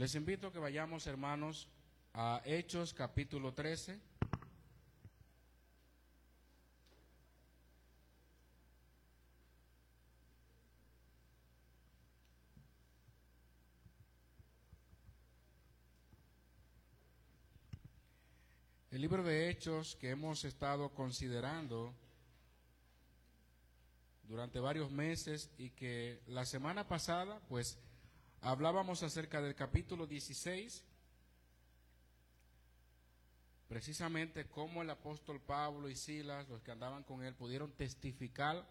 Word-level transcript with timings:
Les 0.00 0.14
invito 0.14 0.46
a 0.46 0.50
que 0.50 0.58
vayamos, 0.58 1.06
hermanos, 1.06 1.68
a 2.14 2.40
Hechos 2.46 2.94
capítulo 2.94 3.52
13. 3.52 4.00
El 18.90 19.02
libro 19.02 19.22
de 19.22 19.50
Hechos 19.50 19.96
que 19.96 20.08
hemos 20.08 20.46
estado 20.46 20.94
considerando 20.94 21.92
durante 24.22 24.60
varios 24.60 24.90
meses 24.90 25.50
y 25.58 25.68
que 25.68 26.22
la 26.26 26.46
semana 26.46 26.88
pasada, 26.88 27.38
pues, 27.50 27.78
hablábamos 28.42 29.02
acerca 29.02 29.40
del 29.40 29.54
capítulo 29.54 30.06
16, 30.06 30.84
precisamente 33.68 34.48
cómo 34.48 34.82
el 34.82 34.90
apóstol 34.90 35.40
Pablo 35.40 35.88
y 35.88 35.96
Silas, 35.96 36.48
los 36.48 36.62
que 36.62 36.70
andaban 36.70 37.04
con 37.04 37.22
él, 37.22 37.34
pudieron 37.34 37.72
testificar 37.72 38.66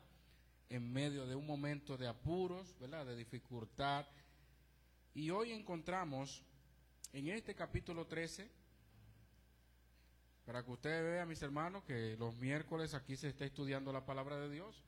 en 0.69 0.91
medio 0.91 1.25
de 1.25 1.35
un 1.35 1.45
momento 1.45 1.97
de 1.97 2.07
apuros, 2.07 2.75
¿verdad? 2.79 3.05
de 3.05 3.15
dificultad. 3.15 4.05
Y 5.13 5.29
hoy 5.31 5.51
encontramos 5.51 6.43
en 7.13 7.29
este 7.29 7.55
capítulo 7.55 8.05
13, 8.05 8.49
para 10.45 10.63
que 10.63 10.71
ustedes 10.71 11.03
vean, 11.03 11.27
mis 11.27 11.41
hermanos, 11.41 11.83
que 11.83 12.15
los 12.17 12.35
miércoles 12.37 12.93
aquí 12.93 13.15
se 13.15 13.29
está 13.29 13.45
estudiando 13.45 13.93
la 13.93 14.05
palabra 14.05 14.37
de 14.39 14.49
Dios. 14.49 14.83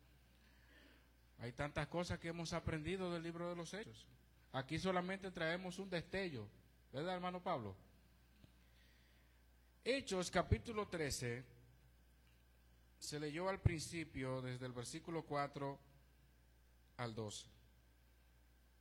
Hay 1.39 1.51
tantas 1.51 1.87
cosas 1.87 2.19
que 2.19 2.29
hemos 2.29 2.53
aprendido 2.53 3.11
del 3.13 3.23
libro 3.23 3.49
de 3.49 3.55
los 3.55 3.73
Hechos. 3.73 4.07
Aquí 4.53 4.77
solamente 4.77 5.31
traemos 5.31 5.79
un 5.79 5.89
destello, 5.89 6.45
¿verdad, 6.91 7.15
hermano 7.15 7.41
Pablo? 7.41 7.75
Hechos 9.83 10.29
capítulo 10.29 10.87
13 10.89 11.43
se 12.99 13.19
leyó 13.19 13.47
al 13.47 13.61
principio 13.61 14.41
desde 14.41 14.65
el 14.65 14.73
versículo 14.73 15.23
4 15.23 15.79
al 16.97 17.15
12. 17.15 17.47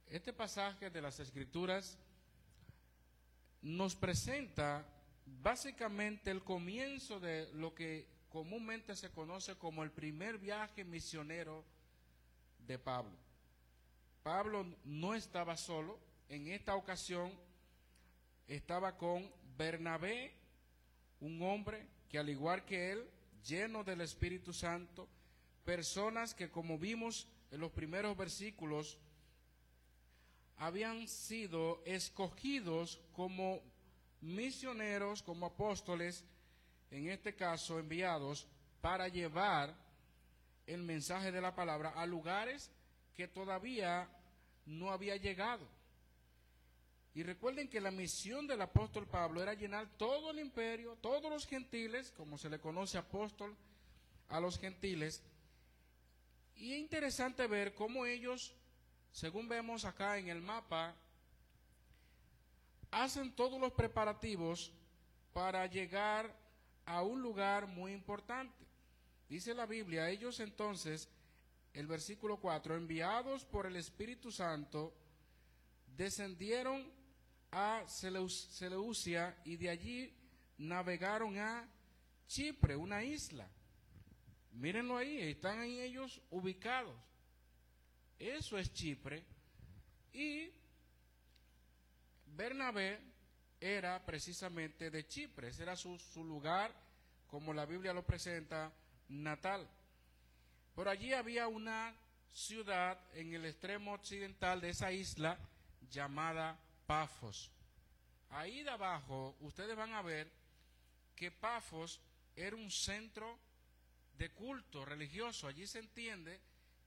Este 0.08 0.32
pasaje 0.32 0.90
de 0.90 1.00
las 1.00 1.20
escrituras 1.20 1.96
nos 3.62 3.94
presenta 3.94 4.84
básicamente 5.24 6.32
el 6.32 6.42
comienzo 6.42 7.20
de 7.20 7.48
lo 7.54 7.74
que 7.74 8.08
comúnmente 8.28 8.96
se 8.96 9.10
conoce 9.10 9.56
como 9.56 9.84
el 9.84 9.92
primer 9.92 10.38
viaje 10.38 10.84
misionero 10.84 11.64
de 12.66 12.78
Pablo. 12.78 13.29
Pablo 14.22 14.66
no 14.84 15.14
estaba 15.14 15.56
solo, 15.56 15.98
en 16.28 16.48
esta 16.48 16.76
ocasión 16.76 17.32
estaba 18.46 18.96
con 18.96 19.30
Bernabé, 19.56 20.34
un 21.20 21.42
hombre 21.42 21.86
que 22.08 22.18
al 22.18 22.28
igual 22.28 22.64
que 22.64 22.92
él, 22.92 23.10
lleno 23.44 23.84
del 23.84 24.00
Espíritu 24.00 24.52
Santo, 24.52 25.08
personas 25.64 26.34
que 26.34 26.50
como 26.50 26.78
vimos 26.78 27.28
en 27.50 27.60
los 27.60 27.72
primeros 27.72 28.16
versículos, 28.16 28.98
habían 30.56 31.08
sido 31.08 31.82
escogidos 31.86 33.00
como 33.12 33.62
misioneros, 34.20 35.22
como 35.22 35.46
apóstoles, 35.46 36.24
en 36.90 37.08
este 37.08 37.34
caso 37.34 37.78
enviados 37.78 38.46
para 38.80 39.08
llevar 39.08 39.74
el 40.66 40.82
mensaje 40.82 41.32
de 41.32 41.40
la 41.40 41.54
palabra 41.54 41.90
a 41.90 42.04
lugares 42.06 42.70
que 43.20 43.28
todavía 43.28 44.08
no 44.64 44.90
había 44.90 45.14
llegado. 45.14 45.68
Y 47.12 47.22
recuerden 47.22 47.68
que 47.68 47.78
la 47.78 47.90
misión 47.90 48.46
del 48.46 48.62
apóstol 48.62 49.06
Pablo 49.06 49.42
era 49.42 49.52
llenar 49.52 49.86
todo 49.98 50.30
el 50.30 50.38
imperio, 50.38 50.96
todos 51.02 51.30
los 51.30 51.46
gentiles, 51.46 52.10
como 52.16 52.38
se 52.38 52.48
le 52.48 52.58
conoce 52.58 52.96
apóstol 52.96 53.54
a 54.30 54.40
los 54.40 54.58
gentiles. 54.58 55.22
Y 56.56 56.72
es 56.72 56.78
interesante 56.78 57.46
ver 57.46 57.74
cómo 57.74 58.06
ellos, 58.06 58.54
según 59.12 59.50
vemos 59.50 59.84
acá 59.84 60.16
en 60.16 60.28
el 60.28 60.40
mapa, 60.40 60.96
hacen 62.90 63.36
todos 63.36 63.60
los 63.60 63.74
preparativos 63.74 64.72
para 65.34 65.66
llegar 65.66 66.34
a 66.86 67.02
un 67.02 67.20
lugar 67.20 67.66
muy 67.66 67.92
importante. 67.92 68.64
Dice 69.28 69.52
la 69.52 69.66
Biblia, 69.66 70.08
ellos 70.08 70.40
entonces 70.40 71.10
el 71.72 71.86
versículo 71.86 72.38
4, 72.38 72.76
enviados 72.76 73.44
por 73.44 73.66
el 73.66 73.76
Espíritu 73.76 74.32
Santo, 74.32 74.94
descendieron 75.96 76.90
a 77.52 77.84
Seleucia 77.86 79.36
y 79.44 79.56
de 79.56 79.70
allí 79.70 80.14
navegaron 80.58 81.38
a 81.38 81.68
Chipre, 82.26 82.76
una 82.76 83.02
isla. 83.02 83.48
Mírenlo 84.52 84.96
ahí, 84.96 85.20
están 85.20 85.60
ahí 85.60 85.80
ellos 85.80 86.20
ubicados. 86.30 86.96
Eso 88.18 88.58
es 88.58 88.72
Chipre. 88.72 89.24
Y 90.12 90.50
Bernabé 92.26 93.00
era 93.60 94.04
precisamente 94.04 94.90
de 94.90 95.06
Chipre, 95.06 95.48
ese 95.48 95.62
era 95.62 95.76
su, 95.76 95.98
su 95.98 96.24
lugar, 96.24 96.74
como 97.28 97.52
la 97.52 97.66
Biblia 97.66 97.92
lo 97.92 98.04
presenta, 98.04 98.72
natal. 99.08 99.68
Por 100.80 100.88
allí 100.88 101.12
había 101.12 101.46
una 101.46 101.94
ciudad 102.32 102.98
en 103.12 103.34
el 103.34 103.44
extremo 103.44 103.92
occidental 103.92 104.62
de 104.62 104.70
esa 104.70 104.90
isla 104.90 105.38
llamada 105.90 106.58
Pafos. 106.86 107.50
Ahí 108.30 108.62
de 108.62 108.70
abajo 108.70 109.36
ustedes 109.40 109.76
van 109.76 109.92
a 109.92 110.00
ver 110.00 110.32
que 111.14 111.30
Pafos 111.30 112.00
era 112.34 112.56
un 112.56 112.70
centro 112.70 113.38
de 114.16 114.30
culto 114.30 114.86
religioso. 114.86 115.46
Allí 115.46 115.66
se 115.66 115.80
entiende 115.80 116.40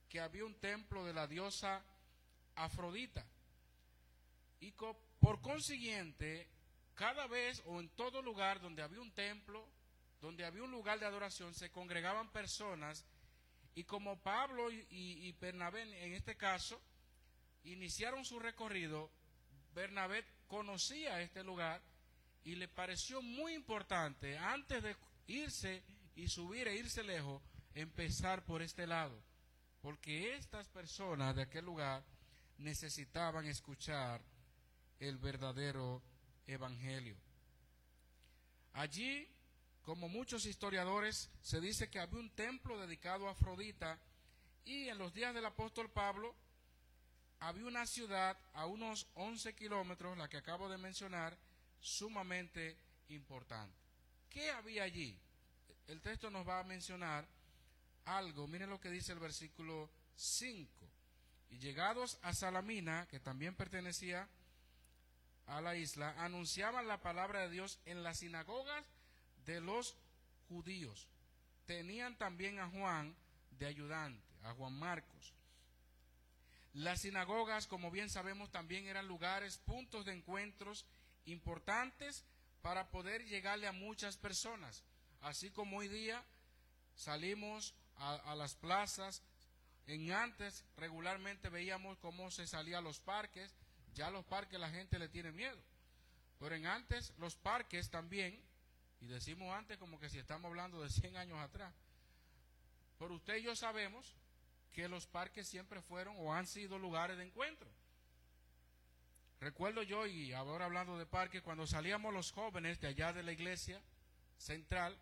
que 0.08 0.18
había 0.18 0.44
un 0.44 0.56
templo 0.56 1.04
de 1.04 1.14
la 1.14 1.28
diosa 1.28 1.80
Afrodita. 2.56 3.24
Y 4.58 4.72
por 4.72 5.40
consiguiente, 5.40 6.48
cada 6.96 7.28
vez 7.28 7.62
o 7.66 7.78
en 7.78 7.90
todo 7.90 8.20
lugar 8.22 8.60
donde 8.60 8.82
había 8.82 9.00
un 9.00 9.12
templo, 9.12 9.64
donde 10.20 10.44
había 10.44 10.64
un 10.64 10.72
lugar 10.72 10.98
de 10.98 11.06
adoración, 11.06 11.54
se 11.54 11.70
congregaban 11.70 12.32
personas 12.32 13.04
y 13.74 13.84
como 13.84 14.20
Pablo 14.20 14.70
y, 14.70 15.32
Bernabé, 15.40 15.82
en 15.82 16.12
este 16.14 16.36
caso, 16.36 16.80
iniciaron 17.64 18.24
su 18.24 18.38
recorrido, 18.38 19.10
Bernabé 19.74 20.24
conocía 20.46 21.20
este 21.20 21.42
lugar 21.42 21.82
y 22.44 22.54
le 22.54 22.68
pareció 22.68 23.20
muy 23.20 23.54
importante, 23.54 24.38
antes 24.38 24.82
de 24.82 24.96
irse 25.26 25.82
y 26.14 26.28
subir 26.28 26.68
e 26.68 26.76
irse 26.76 27.02
lejos, 27.02 27.42
empezar 27.74 28.44
por 28.44 28.62
este 28.62 28.86
lado. 28.86 29.20
Porque 29.80 30.36
estas 30.36 30.68
personas 30.68 31.34
de 31.34 31.42
aquel 31.42 31.64
lugar 31.64 32.04
necesitaban 32.58 33.46
escuchar 33.46 34.22
el 35.00 35.18
verdadero 35.18 36.02
evangelio. 36.46 37.16
Allí 38.74 39.28
como 39.84 40.08
muchos 40.08 40.46
historiadores, 40.46 41.30
se 41.42 41.60
dice 41.60 41.90
que 41.90 42.00
había 42.00 42.18
un 42.18 42.30
templo 42.30 42.80
dedicado 42.80 43.28
a 43.28 43.32
Afrodita 43.32 43.98
y 44.64 44.88
en 44.88 44.98
los 44.98 45.12
días 45.12 45.34
del 45.34 45.44
apóstol 45.44 45.90
Pablo 45.90 46.34
había 47.40 47.66
una 47.66 47.86
ciudad 47.86 48.38
a 48.54 48.64
unos 48.64 49.06
11 49.14 49.54
kilómetros, 49.54 50.16
la 50.16 50.28
que 50.28 50.38
acabo 50.38 50.70
de 50.70 50.78
mencionar, 50.78 51.36
sumamente 51.80 52.78
importante. 53.08 53.76
¿Qué 54.30 54.50
había 54.50 54.84
allí? 54.84 55.18
El 55.86 56.00
texto 56.00 56.30
nos 56.30 56.48
va 56.48 56.60
a 56.60 56.64
mencionar 56.64 57.28
algo. 58.06 58.46
Miren 58.46 58.70
lo 58.70 58.80
que 58.80 58.90
dice 58.90 59.12
el 59.12 59.18
versículo 59.18 59.90
5. 60.16 60.88
Y 61.50 61.58
llegados 61.58 62.18
a 62.22 62.32
Salamina, 62.32 63.06
que 63.08 63.20
también 63.20 63.54
pertenecía 63.54 64.26
a 65.46 65.60
la 65.60 65.76
isla, 65.76 66.14
anunciaban 66.24 66.88
la 66.88 67.02
palabra 67.02 67.40
de 67.40 67.50
Dios 67.50 67.78
en 67.84 68.02
las 68.02 68.20
sinagogas 68.20 68.82
de 69.44 69.60
los 69.60 69.96
judíos. 70.48 71.08
Tenían 71.66 72.16
también 72.16 72.58
a 72.58 72.68
Juan 72.68 73.14
de 73.52 73.66
ayudante, 73.66 74.34
a 74.42 74.52
Juan 74.54 74.72
Marcos. 74.74 75.34
Las 76.74 77.02
sinagogas, 77.02 77.66
como 77.66 77.90
bien 77.90 78.10
sabemos, 78.10 78.50
también 78.50 78.86
eran 78.86 79.06
lugares, 79.06 79.58
puntos 79.58 80.04
de 80.04 80.12
encuentros 80.12 80.84
importantes 81.24 82.24
para 82.62 82.90
poder 82.90 83.24
llegarle 83.26 83.66
a 83.66 83.72
muchas 83.72 84.16
personas. 84.16 84.82
Así 85.20 85.50
como 85.50 85.78
hoy 85.78 85.88
día 85.88 86.24
salimos 86.96 87.74
a, 87.96 88.34
las 88.34 88.56
plazas, 88.56 89.22
en 89.86 90.12
antes 90.12 90.64
regularmente 90.76 91.48
veíamos 91.48 91.98
cómo 91.98 92.30
se 92.30 92.46
salía 92.46 92.78
a 92.78 92.82
los 92.82 92.98
parques, 93.00 93.54
ya 93.94 94.10
los 94.10 94.24
parques 94.24 94.58
la 94.58 94.70
gente 94.70 94.98
le 94.98 95.08
tiene 95.08 95.30
miedo. 95.30 95.58
Pero 96.40 96.56
en 96.56 96.66
antes 96.66 97.12
los 97.18 97.36
parques 97.36 97.90
también, 97.90 98.42
y 99.04 99.06
decimos 99.06 99.54
antes 99.54 99.76
como 99.76 100.00
que 100.00 100.08
si 100.08 100.18
estamos 100.18 100.48
hablando 100.48 100.80
de 100.80 100.88
100 100.88 101.18
años 101.18 101.38
atrás, 101.38 101.74
pero 102.98 103.14
usted 103.14 103.36
y 103.36 103.42
yo 103.42 103.54
sabemos 103.54 104.16
que 104.72 104.88
los 104.88 105.06
parques 105.06 105.46
siempre 105.46 105.82
fueron 105.82 106.16
o 106.18 106.32
han 106.32 106.46
sido 106.46 106.78
lugares 106.78 107.18
de 107.18 107.24
encuentro. 107.24 107.70
Recuerdo 109.40 109.82
yo, 109.82 110.06
y 110.06 110.32
ahora 110.32 110.64
hablando 110.64 110.96
de 110.96 111.04
parques, 111.04 111.42
cuando 111.42 111.66
salíamos 111.66 112.14
los 112.14 112.32
jóvenes 112.32 112.80
de 112.80 112.88
allá 112.88 113.12
de 113.12 113.22
la 113.22 113.32
iglesia 113.32 113.82
central, 114.38 114.98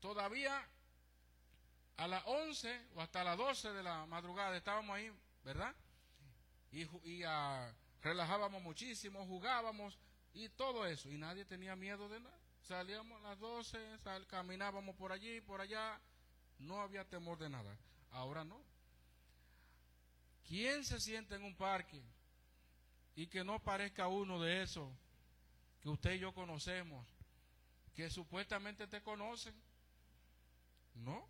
todavía 0.00 0.66
a 1.98 2.08
las 2.08 2.22
11 2.24 2.80
o 2.94 3.02
hasta 3.02 3.24
las 3.24 3.36
12 3.36 3.72
de 3.74 3.82
la 3.82 4.06
madrugada 4.06 4.56
estábamos 4.56 4.96
ahí, 4.96 5.12
¿verdad? 5.44 5.74
Y, 6.72 6.86
y 7.06 7.24
ah, 7.24 7.74
relajábamos 8.00 8.62
muchísimo, 8.62 9.26
jugábamos 9.26 9.98
y 10.32 10.48
todo 10.48 10.86
eso, 10.86 11.10
y 11.10 11.18
nadie 11.18 11.44
tenía 11.44 11.76
miedo 11.76 12.08
de 12.08 12.20
nada. 12.20 12.47
Salíamos 12.62 13.18
a 13.20 13.30
las 13.30 13.38
12, 13.38 13.78
caminábamos 14.28 14.94
por 14.96 15.12
allí, 15.12 15.40
por 15.40 15.60
allá, 15.60 16.00
no 16.58 16.80
había 16.80 17.08
temor 17.08 17.38
de 17.38 17.48
nada. 17.48 17.78
Ahora 18.10 18.44
no. 18.44 18.62
¿Quién 20.46 20.84
se 20.84 21.00
siente 21.00 21.34
en 21.34 21.44
un 21.44 21.54
parque 21.54 22.02
y 23.14 23.26
que 23.26 23.44
no 23.44 23.62
parezca 23.62 24.08
uno 24.08 24.40
de 24.40 24.62
esos 24.62 24.90
que 25.80 25.88
usted 25.88 26.14
y 26.14 26.20
yo 26.20 26.32
conocemos, 26.32 27.06
que 27.94 28.10
supuestamente 28.10 28.86
te 28.86 29.02
conocen? 29.02 29.54
No. 30.94 31.28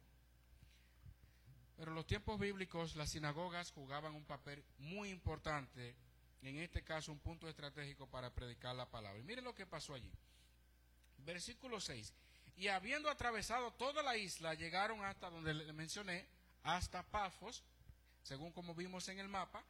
Pero 1.77 1.91
en 1.91 1.95
los 1.97 2.07
tiempos 2.07 2.39
bíblicos 2.39 2.97
las 2.97 3.11
sinagogas 3.11 3.71
jugaban 3.73 4.15
un 4.15 4.25
papel 4.25 4.65
muy 4.79 5.11
importante, 5.11 5.95
en 6.43 6.57
este 6.59 6.83
caso 6.83 7.13
un 7.13 7.21
punto 7.21 7.49
estratégico 7.49 8.09
para 8.09 8.35
predicar 8.35 8.75
la 8.75 8.91
palabra. 8.91 9.19
Y 9.19 9.23
miren 9.23 9.45
lo 9.45 9.55
que 9.55 9.67
pasó 9.67 9.95
allí. 9.95 10.13
Versículo 11.29 11.79
6. 11.79 12.15
Y 12.57 12.69
habiendo 12.69 13.11
atravesado 13.11 13.71
toda 13.73 14.03
la 14.03 14.17
isla, 14.17 14.55
llegaron 14.55 15.05
hasta 15.05 15.29
donde 15.29 15.53
le 15.53 15.75
mencioné, 15.75 16.27
hasta 16.63 17.03
Pafos, 17.03 17.63
según 18.23 18.51
como 18.51 18.75
vimos 18.75 19.07
en 19.11 19.19
el 19.19 19.29
mapa, 19.29 19.63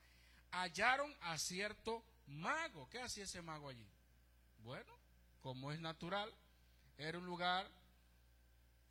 hallaron 0.53 1.13
a 1.21 1.37
cierto 1.37 2.05
mago. 2.29 2.89
¿Qué 2.91 3.01
hacía 3.01 3.25
ese 3.25 3.43
mago 3.43 3.69
allí? 3.69 3.85
Bueno, 4.59 4.97
como 5.43 5.73
es 5.73 5.81
natural, 5.81 6.33
era 6.97 7.19
un 7.19 7.27
lugar, 7.27 7.69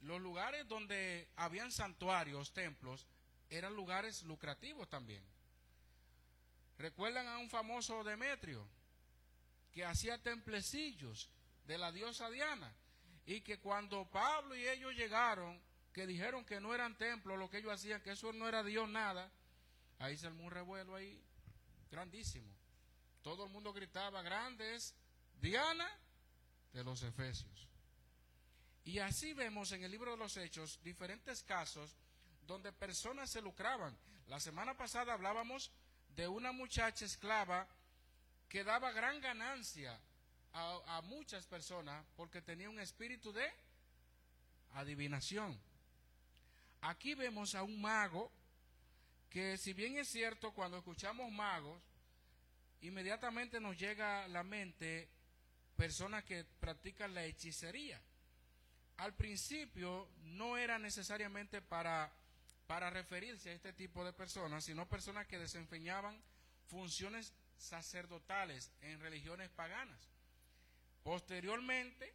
los 0.02 0.20
lugares 0.20 0.68
donde 0.68 1.30
habían 1.38 1.72
santuarios, 1.72 2.52
templos, 2.52 3.08
eran 3.50 3.78
lugares 3.78 4.24
lucrativos 4.24 4.90
también. 4.90 5.24
¿Recuerdan 6.78 7.28
a 7.28 7.38
un 7.38 7.50
famoso 7.50 8.04
Demetrio 8.04 8.68
que 9.72 9.86
hacía 9.86 10.22
templecillos 10.22 11.30
de 11.68 11.78
la 11.78 11.92
diosa 11.92 12.30
Diana? 12.30 12.74
Y 13.26 13.42
que 13.42 13.60
cuando 13.60 14.10
Pablo 14.10 14.56
y 14.56 14.68
ellos 14.68 14.96
llegaron, 14.96 15.62
que 15.94 16.08
dijeron 16.08 16.46
que 16.46 16.60
no 16.60 16.74
eran 16.74 16.98
templos 16.98 17.38
lo 17.38 17.50
que 17.50 17.58
ellos 17.58 17.74
hacían, 17.74 18.02
que 18.02 18.12
eso 18.12 18.34
no 18.34 18.48
era 18.48 18.64
Dios 18.64 18.90
nada, 18.90 19.32
Ahí 20.00 20.18
se 20.18 20.28
armó 20.28 20.44
un 20.44 20.52
revuelo 20.52 20.96
ahí, 20.96 21.20
grandísimo. 21.90 22.54
Todo 23.22 23.46
el 23.46 23.50
mundo 23.50 23.74
gritaba, 23.74 24.22
grande 24.22 24.76
es 24.76 24.94
Diana 25.42 25.90
de 26.74 26.84
los 26.84 27.02
Efesios. 27.04 27.68
Y 28.84 29.00
así 29.00 29.34
vemos 29.34 29.72
en 29.72 29.84
el 29.84 29.92
libro 29.92 30.12
de 30.12 30.18
los 30.18 30.38
Hechos 30.38 30.80
diferentes 30.84 31.44
casos 31.44 31.98
donde 32.46 32.72
personas 32.72 33.30
se 33.30 33.42
lucraban. 33.42 33.98
La 34.28 34.40
semana 34.40 34.78
pasada 34.78 35.14
hablábamos 35.14 35.72
de 36.10 36.28
una 36.28 36.52
muchacha 36.52 37.06
esclava 37.06 37.68
que 38.48 38.64
daba 38.64 38.92
gran 38.92 39.20
ganancia 39.20 40.00
a, 40.58 41.02
muchas 41.02 41.46
personas 41.46 42.06
porque 42.16 42.42
tenía 42.42 42.70
un 42.70 42.80
espíritu 42.80 43.32
de 43.32 43.48
adivinación. 44.74 45.60
Aquí 46.82 47.16
vemos 47.16 47.56
a 47.56 47.64
un 47.64 47.80
mago 47.82 48.32
que 49.30 49.58
si 49.58 49.74
bien 49.74 49.98
es 49.98 50.08
cierto, 50.08 50.54
cuando 50.54 50.78
escuchamos 50.78 51.32
magos, 51.32 51.82
inmediatamente 52.82 53.60
nos 53.60 53.78
llega 53.78 54.24
a 54.24 54.28
la 54.28 54.44
mente 54.44 55.10
personas 55.76 56.24
que 56.24 56.44
practican 56.60 57.14
la 57.14 57.26
hechicería. 57.26 58.02
Al 58.98 59.14
principio 59.14 60.10
no 60.24 60.58
era 60.58 60.80
necesariamente 60.80 61.62
para, 61.62 62.12
para 62.66 62.90
referirse 62.90 63.52
a 63.52 63.54
este 63.54 63.74
tipo 63.74 64.04
de 64.04 64.14
personas, 64.14 64.64
sino 64.64 64.88
personas 64.88 65.28
que 65.28 65.38
desempeñaban 65.38 66.20
funciones 66.68 67.34
sacerdotales 67.58 68.72
en 68.82 69.00
religiones 69.00 69.50
paganas. 69.50 70.17
Posteriormente, 71.08 72.14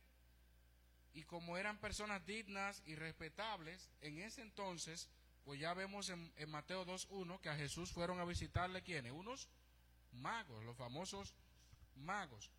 y 1.14 1.22
como 1.22 1.56
eran 1.56 1.78
personas 1.78 2.26
dignas 2.26 2.82
y 2.84 2.94
respetables, 2.94 3.88
en 4.02 4.18
ese 4.18 4.42
entonces 4.42 5.08
pues 5.46 5.58
ya 5.58 5.72
vemos 5.72 6.10
en, 6.10 6.30
Mateo 6.50 6.84
2.1 6.84 7.40
que 7.40 7.48
a 7.48 7.56
Jesús 7.56 7.90
fueron 7.90 8.20
a 8.20 8.26
visitarle 8.26 8.82
quienes, 8.82 9.12
unos 9.12 9.48
magos, 10.10 10.62
los 10.66 10.76
famosos 10.76 11.32
magos. 11.94 12.50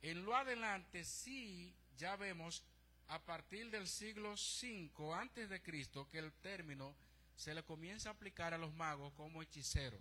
En 0.00 0.24
lo 0.24 0.34
adelante 0.34 1.04
sí 1.04 1.72
ya 1.96 2.16
vemos 2.16 2.64
a 3.06 3.24
partir 3.24 3.70
del 3.70 3.86
siglo 3.86 4.36
5 4.36 5.14
antes 5.14 5.48
de 5.48 5.62
Cristo 5.62 6.08
que 6.10 6.18
el 6.18 6.32
término 6.32 6.96
se 7.36 7.54
le 7.54 7.62
comienza 7.62 8.08
a 8.08 8.14
aplicar 8.14 8.52
a 8.52 8.58
los 8.58 8.74
magos 8.74 9.12
como 9.12 9.40
hechicero. 9.40 10.00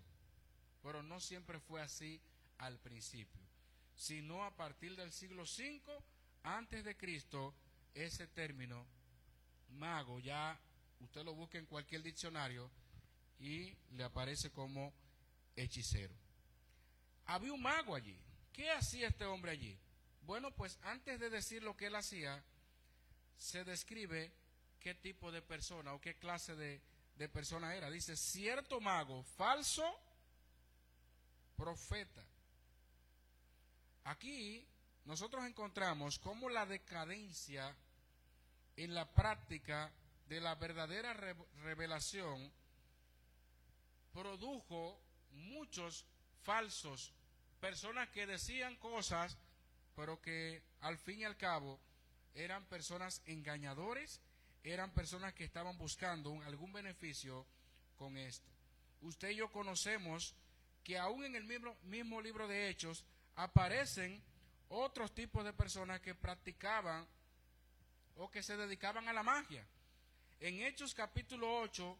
Pero 0.81 1.03
no 1.03 1.19
siempre 1.19 1.59
fue 1.59 1.83
así 1.83 2.19
al 2.57 2.79
principio, 2.79 3.43
sino 4.01 4.43
a 4.43 4.49
partir 4.55 4.95
del 4.95 5.11
siglo 5.11 5.45
5 5.45 6.03
antes 6.41 6.83
de 6.83 6.97
Cristo 6.97 7.53
ese 7.93 8.25
término 8.25 8.83
mago 9.69 10.19
ya 10.19 10.59
usted 11.01 11.23
lo 11.23 11.35
busca 11.35 11.59
en 11.59 11.67
cualquier 11.67 12.01
diccionario 12.01 12.71
y 13.39 13.77
le 13.91 14.03
aparece 14.03 14.49
como 14.49 14.91
hechicero. 15.55 16.15
Había 17.25 17.53
un 17.53 17.61
mago 17.61 17.95
allí. 17.95 18.19
¿Qué 18.51 18.71
hacía 18.71 19.07
este 19.07 19.25
hombre 19.25 19.51
allí? 19.51 19.77
Bueno, 20.23 20.49
pues 20.49 20.79
antes 20.81 21.19
de 21.19 21.29
decir 21.29 21.61
lo 21.61 21.77
que 21.77 21.85
él 21.85 21.95
hacía, 21.95 22.43
se 23.37 23.63
describe 23.63 24.33
qué 24.79 24.95
tipo 24.95 25.31
de 25.31 25.43
persona 25.43 25.93
o 25.93 26.01
qué 26.01 26.15
clase 26.15 26.55
de, 26.55 26.81
de 27.17 27.29
persona 27.29 27.75
era. 27.75 27.91
Dice, 27.91 28.17
cierto 28.17 28.81
mago, 28.81 29.23
falso 29.23 29.83
profeta. 31.55 32.25
Aquí 34.03 34.65
nosotros 35.05 35.45
encontramos 35.45 36.19
cómo 36.19 36.49
la 36.49 36.65
decadencia 36.65 37.75
en 38.75 38.93
la 38.93 39.11
práctica 39.13 39.91
de 40.27 40.39
la 40.39 40.55
verdadera 40.55 41.13
revelación 41.63 42.51
produjo 44.13 44.99
muchos 45.31 46.05
falsos, 46.43 47.13
personas 47.59 48.09
que 48.09 48.25
decían 48.25 48.75
cosas, 48.77 49.37
pero 49.95 50.21
que 50.21 50.63
al 50.81 50.97
fin 50.97 51.19
y 51.19 51.23
al 51.25 51.37
cabo 51.37 51.79
eran 52.33 52.65
personas 52.65 53.21
engañadores, 53.25 54.21
eran 54.63 54.91
personas 54.91 55.33
que 55.33 55.43
estaban 55.43 55.77
buscando 55.77 56.41
algún 56.43 56.71
beneficio 56.71 57.45
con 57.97 58.17
esto. 58.17 58.49
Usted 59.01 59.31
y 59.31 59.35
yo 59.35 59.51
conocemos 59.51 60.35
que 60.83 60.97
aún 60.97 61.23
en 61.25 61.35
el 61.35 61.43
mismo, 61.43 61.75
mismo 61.83 62.21
libro 62.21 62.47
de 62.47 62.69
Hechos 62.69 63.05
aparecen 63.35 64.21
otros 64.69 65.13
tipos 65.13 65.43
de 65.43 65.53
personas 65.53 65.99
que 66.01 66.15
practicaban 66.15 67.07
o 68.15 68.29
que 68.29 68.43
se 68.43 68.57
dedicaban 68.57 69.07
a 69.07 69.13
la 69.13 69.23
magia. 69.23 69.65
En 70.39 70.61
Hechos 70.61 70.93
capítulo 70.93 71.59
8, 71.61 71.97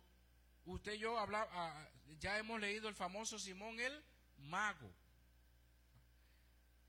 usted 0.66 0.94
y 0.94 1.00
yo 1.00 1.18
habla, 1.18 1.48
ah, 1.52 1.90
ya 2.20 2.38
hemos 2.38 2.60
leído 2.60 2.90
el 2.90 2.96
famoso 2.96 3.38
Simón 3.38 3.80
el 3.80 4.04
mago. 4.38 4.92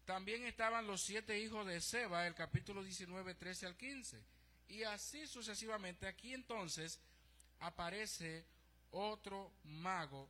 También 0.04 0.44
estaban 0.44 0.86
los 0.86 1.02
siete 1.02 1.38
hijos 1.38 1.66
de 1.66 1.80
Seba, 1.80 2.26
el 2.26 2.34
capítulo 2.34 2.82
19, 2.82 3.34
13 3.34 3.66
al 3.66 3.76
15. 3.76 4.24
Y 4.68 4.82
así 4.84 5.26
sucesivamente. 5.26 6.06
Aquí 6.06 6.34
entonces 6.34 7.00
aparece 7.60 8.44
otro 8.90 9.52
mago 9.64 10.28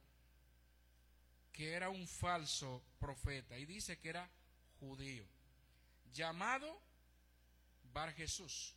que 1.53 1.73
era 1.73 1.91
un 1.91 2.09
falso 2.09 2.83
profeta 2.99 3.59
y 3.59 3.67
dice 3.67 3.99
que 3.99 4.09
era 4.09 4.29
judío, 4.81 5.27
llamado 6.13 6.81
Bar 7.93 8.13
Jesús. 8.15 8.75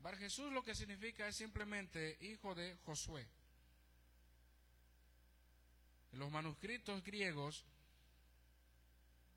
Bar 0.00 0.16
Jesús 0.16 0.52
lo 0.52 0.64
que 0.64 0.74
significa 0.74 1.28
es 1.28 1.36
simplemente 1.36 2.18
hijo 2.20 2.54
de 2.54 2.76
Josué. 2.84 3.26
En 6.12 6.18
los 6.18 6.30
manuscritos 6.30 7.02
griegos 7.04 7.64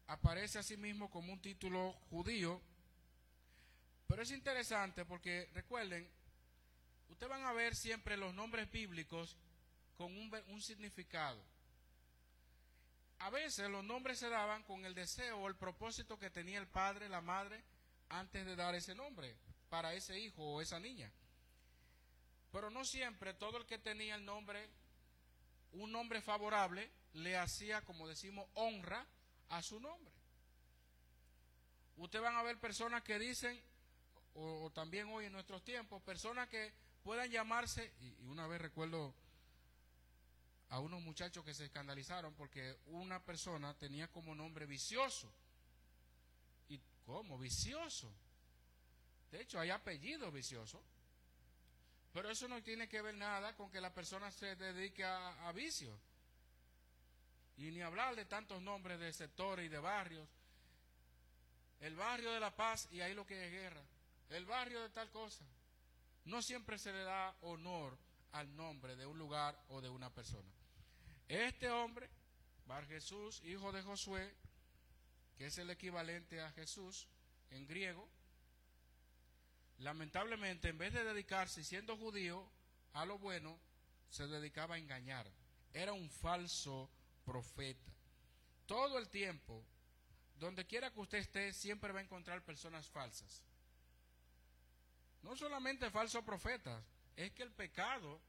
aparece 0.07 0.59
asimismo 0.59 1.09
como 1.09 1.31
un 1.31 1.41
título 1.41 1.93
judío, 2.09 2.61
pero 4.07 4.23
es 4.23 4.31
interesante 4.31 5.05
porque 5.05 5.49
recuerden, 5.53 6.09
ustedes 7.09 7.29
van 7.29 7.43
a 7.43 7.53
ver 7.53 7.75
siempre 7.75 8.17
los 8.17 8.33
nombres 8.33 8.69
bíblicos 8.71 9.37
con 9.97 10.15
un, 10.15 10.31
un, 10.47 10.61
significado. 10.61 11.41
A 13.19 13.29
veces 13.29 13.69
los 13.69 13.83
nombres 13.83 14.19
se 14.19 14.29
daban 14.29 14.63
con 14.63 14.85
el 14.85 14.93
deseo 14.93 15.39
o 15.39 15.47
el 15.47 15.55
propósito 15.55 16.19
que 16.19 16.29
tenía 16.29 16.59
el 16.59 16.67
padre, 16.67 17.09
la 17.09 17.21
madre, 17.21 17.63
antes 18.09 18.45
de 18.45 18.55
dar 18.55 18.75
ese 18.75 18.93
nombre 18.93 19.35
para 19.69 19.93
ese 19.93 20.19
hijo 20.19 20.43
o 20.43 20.61
esa 20.61 20.79
niña. 20.79 21.11
Pero 22.51 22.69
no 22.69 22.85
siempre 22.85 23.33
todo 23.33 23.57
el 23.57 23.65
que 23.65 23.77
tenía 23.77 24.15
el 24.15 24.25
nombre, 24.25 24.69
un 25.73 25.91
nombre 25.91 26.21
favorable, 26.21 26.89
le 27.13 27.37
hacía, 27.37 27.81
como 27.81 28.07
decimos, 28.07 28.47
honra 28.53 29.05
a 29.49 29.61
su 29.61 29.79
nombre. 29.79 30.13
Ustedes 31.97 32.23
van 32.23 32.35
a 32.35 32.43
ver 32.43 32.59
personas 32.59 33.03
que 33.03 33.19
dicen, 33.19 33.61
o, 34.33 34.69
también 34.71 35.07
hoy 35.09 35.25
en 35.25 35.33
nuestros 35.33 35.63
tiempos, 35.63 36.01
personas 36.03 36.49
que 36.49 36.73
puedan 37.03 37.29
llamarse, 37.29 37.93
y, 37.99 38.13
una 38.25 38.47
vez 38.47 38.61
recuerdo 38.61 39.13
a 40.69 40.79
unos 40.79 41.01
muchachos 41.01 41.43
que 41.43 41.53
se 41.53 41.65
escandalizaron 41.65 42.33
porque 42.33 42.77
una 42.87 43.23
persona 43.23 43.73
tenía 43.77 44.11
como 44.11 44.33
nombre 44.33 44.65
vicioso. 44.65 45.31
¿Y 46.69 46.79
cómo? 47.05 47.37
Vicioso. 47.37 48.11
De 49.31 49.41
hecho, 49.41 49.59
hay 49.59 49.69
apellido 49.69 50.31
vicioso. 50.31 50.81
Pero 52.13 52.29
eso 52.29 52.47
no 52.47 52.63
tiene 52.63 52.87
que 52.87 53.01
ver 53.01 53.15
nada 53.15 53.55
con 53.55 53.69
que 53.69 53.81
la 53.81 53.93
persona 53.93 54.31
se 54.31 54.55
dedique 54.55 55.03
a, 55.03 55.47
a 55.47 55.51
vicio. 55.51 55.99
Y 57.57 57.71
ni 57.71 57.81
hablar 57.81 58.15
de 58.15 58.25
tantos 58.25 58.61
nombres 58.61 58.99
de 58.99 59.11
sectores 59.13 59.65
y 59.65 59.69
de 59.69 59.79
barrios. 59.79 60.27
El 61.81 61.95
barrio 61.95 62.31
de 62.31 62.39
La 62.39 62.55
Paz 62.55 62.87
y 62.91 63.01
ahí 63.01 63.13
lo 63.13 63.25
que 63.25 63.45
es 63.45 63.51
guerra. 63.51 63.83
El 64.29 64.45
barrio 64.45 64.81
de 64.81 64.89
tal 64.89 65.11
cosa. 65.11 65.45
No 66.23 66.41
siempre 66.41 66.79
se 66.79 66.91
le 66.91 67.03
da 67.03 67.35
honor 67.41 67.97
al 68.31 68.55
nombre 68.55 68.95
de 68.95 69.05
un 69.05 69.17
lugar 69.17 69.61
o 69.69 69.81
de 69.81 69.89
una 69.89 70.09
persona. 70.09 70.54
Este 71.27 71.69
hombre, 71.69 72.09
Bar 72.65 72.85
Jesús, 72.87 73.41
hijo 73.45 73.71
de 73.71 73.81
Josué, 73.81 74.35
que 75.37 75.47
es 75.47 75.57
el 75.57 75.69
equivalente 75.69 76.41
a 76.41 76.51
Jesús 76.51 77.07
en 77.49 77.67
griego, 77.67 78.07
lamentablemente 79.79 80.69
en 80.69 80.77
vez 80.77 80.93
de 80.93 81.03
dedicarse 81.03 81.63
siendo 81.63 81.97
judío 81.97 82.49
a 82.93 83.05
lo 83.05 83.17
bueno, 83.17 83.59
se 84.09 84.27
dedicaba 84.27 84.75
a 84.75 84.77
engañar. 84.77 85.29
Era 85.73 85.93
un 85.93 86.09
falso 86.09 86.89
profeta. 87.25 87.91
Todo 88.65 88.97
el 88.97 89.09
tiempo, 89.09 89.65
donde 90.35 90.65
quiera 90.65 90.91
que 90.91 91.01
usted 91.01 91.17
esté, 91.17 91.53
siempre 91.53 91.91
va 91.91 91.99
a 91.99 92.03
encontrar 92.03 92.43
personas 92.43 92.87
falsas. 92.87 93.43
No 95.21 95.35
solamente 95.35 95.89
falsos 95.89 96.23
profetas, 96.23 96.83
es 97.15 97.31
que 97.31 97.43
el 97.43 97.51
pecado 97.51 98.21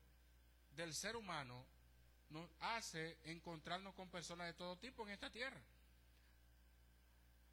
del 0.74 0.94
ser 0.94 1.14
humano 1.14 1.66
nos 2.30 2.50
hace 2.60 3.18
encontrarnos 3.24 3.94
con 3.94 4.10
personas 4.10 4.46
de 4.48 4.54
todo 4.54 4.76
tipo 4.78 5.06
en 5.06 5.12
esta 5.12 5.30
tierra. 5.30 5.60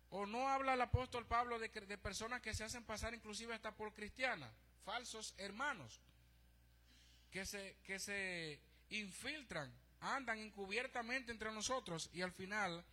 ¿O 0.09 0.25
no 0.25 0.47
habla 0.47 0.75
el 0.75 0.81
apóstol 0.81 1.25
Pablo 1.25 1.57
de, 1.57 1.69
de 1.69 1.97
personas 1.97 2.41
que 2.41 2.53
se 2.53 2.63
hacen 2.63 2.85
pasar 2.85 3.13
inclusive 3.13 3.53
hasta 3.53 3.75
por 3.75 3.93
cristianas, 3.93 4.53
falsos 4.83 5.33
hermanos, 5.37 5.99
que 7.31 7.45
se, 7.45 7.77
que 7.83 7.99
se 7.99 8.61
infiltran 8.89 9.73
andan 10.03 10.39
encubiertamente 10.39 11.31
entre 11.31 11.51
nosotros 11.51 12.09
y 12.13 12.21
al 12.21 12.31
final 12.31 12.83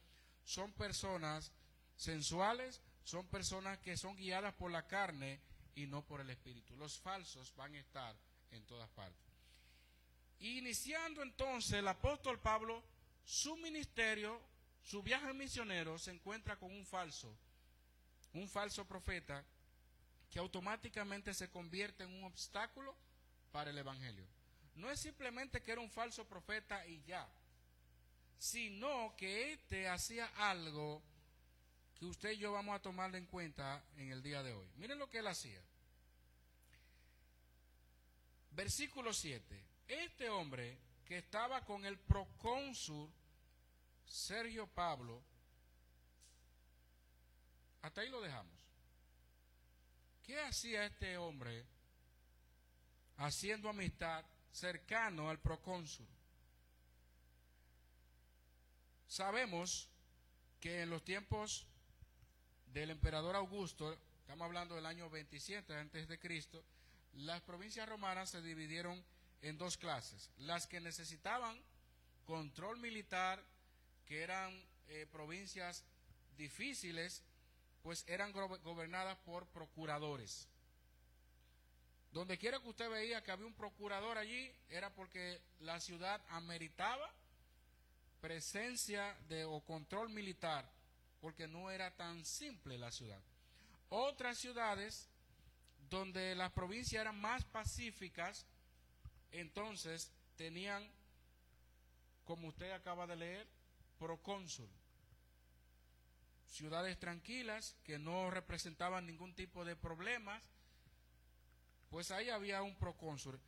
son 0.44 0.72
personas 0.72 1.52
sensuales, 1.96 2.80
son 3.04 3.26
personas 3.26 3.78
que 3.78 3.96
son 3.96 4.16
guiadas 4.16 4.54
por 4.54 4.70
la 4.70 4.86
carne 4.86 5.40
y 5.74 5.86
no 5.86 6.04
por 6.04 6.20
el 6.20 6.30
espíritu. 6.30 6.76
Los 6.76 6.98
falsos 6.98 7.54
van 7.56 7.74
a 7.74 7.80
estar 7.80 8.16
en 8.52 8.64
todas 8.64 8.88
partes. 8.90 9.29
Iniciando 10.40 11.22
entonces 11.22 11.74
el 11.74 11.88
apóstol 11.88 12.40
Pablo 12.40 12.82
su 13.24 13.56
ministerio, 13.56 14.40
su 14.82 15.02
viaje 15.02 15.32
misionero, 15.32 15.98
se 15.98 16.10
encuentra 16.10 16.58
con 16.58 16.72
un 16.72 16.84
falso, 16.84 17.32
un 18.32 18.48
falso 18.48 18.86
profeta 18.86 19.44
que 20.30 20.38
automáticamente 20.38 21.34
se 21.34 21.50
convierte 21.50 22.04
en 22.04 22.12
un 22.12 22.24
obstáculo 22.24 22.96
para 23.52 23.70
el 23.70 23.78
Evangelio 23.78 24.26
no 24.80 24.90
es 24.90 25.00
simplemente 25.00 25.62
que 25.62 25.72
era 25.72 25.80
un 25.80 25.90
falso 25.90 26.26
profeta 26.26 26.86
y 26.86 27.02
ya, 27.02 27.28
sino 28.38 29.14
que 29.16 29.52
éste 29.52 29.88
hacía 29.88 30.26
algo 30.36 31.02
que 31.98 32.06
usted 32.06 32.30
y 32.32 32.38
yo 32.38 32.52
vamos 32.52 32.74
a 32.74 32.82
tomarle 32.82 33.18
en 33.18 33.26
cuenta 33.26 33.84
en 33.96 34.10
el 34.10 34.22
día 34.22 34.42
de 34.42 34.52
hoy. 34.52 34.66
Miren 34.76 34.98
lo 34.98 35.08
que 35.10 35.18
él 35.18 35.26
hacía. 35.26 35.60
Versículo 38.52 39.12
7. 39.12 39.69
Este 39.90 40.28
hombre 40.30 40.78
que 41.04 41.18
estaba 41.18 41.64
con 41.64 41.84
el 41.84 41.98
procónsul 41.98 43.10
Sergio 44.06 44.66
Pablo, 44.68 45.20
hasta 47.82 48.00
ahí 48.00 48.08
lo 48.08 48.20
dejamos. 48.20 48.54
¿Qué 50.22 50.40
hacía 50.40 50.84
este 50.84 51.16
hombre 51.16 51.66
haciendo 53.20 53.68
amistad 53.68 54.24
cercano 54.50 55.28
al 55.28 55.38
procónsul. 55.38 56.06
Sabemos 59.06 59.88
que 60.60 60.82
en 60.82 60.90
los 60.90 61.04
tiempos 61.04 61.66
del 62.72 62.90
emperador 62.90 63.36
Augusto, 63.36 63.92
estamos 64.20 64.46
hablando 64.46 64.74
del 64.74 64.86
año 64.86 65.10
27 65.10 65.74
antes 65.76 66.08
de 66.08 66.18
Cristo, 66.18 66.64
las 67.14 67.42
provincias 67.42 67.88
romanas 67.88 68.30
se 68.30 68.40
dividieron 68.40 69.04
en 69.42 69.58
dos 69.58 69.76
clases. 69.76 70.30
Las 70.38 70.66
que 70.66 70.80
necesitaban 70.80 71.58
control 72.24 72.78
militar, 72.78 73.42
que 74.06 74.22
eran 74.22 74.52
eh, 74.88 75.06
provincias 75.10 75.84
difíciles, 76.36 77.22
pues 77.82 78.04
eran 78.06 78.32
gobernadas 78.32 79.18
por 79.18 79.46
procuradores. 79.48 80.48
Donde 82.12 82.38
quiera 82.38 82.58
que 82.60 82.68
usted 82.68 82.90
veía 82.90 83.22
que 83.22 83.30
había 83.30 83.46
un 83.46 83.54
procurador 83.54 84.18
allí, 84.18 84.52
era 84.68 84.90
porque 84.94 85.40
la 85.60 85.80
ciudad 85.80 86.20
ameritaba 86.30 87.12
presencia 88.20 89.16
de 89.28 89.44
o 89.44 89.60
control 89.60 90.10
militar, 90.10 90.68
porque 91.20 91.46
no 91.46 91.70
era 91.70 91.90
tan 91.96 92.24
simple 92.24 92.78
la 92.78 92.90
ciudad. 92.90 93.20
Otras 93.88 94.38
ciudades 94.38 95.08
donde 95.88 96.34
las 96.34 96.52
provincias 96.52 97.00
eran 97.00 97.20
más 97.20 97.44
pacíficas, 97.44 98.46
entonces 99.32 100.12
tenían, 100.36 100.88
como 102.24 102.48
usted 102.48 102.70
acaba 102.72 103.06
de 103.06 103.16
leer, 103.16 103.46
procónsul. 103.98 104.68
Ciudades 106.46 106.98
tranquilas 106.98 107.76
que 107.84 107.98
no 107.98 108.30
representaban 108.30 109.06
ningún 109.06 109.34
tipo 109.34 109.64
de 109.64 109.76
problemas 109.76 110.42
pues 111.90 112.12
ahí 112.12 112.30
había 112.30 112.62
un 112.62 112.76
procónsul. 112.76 113.38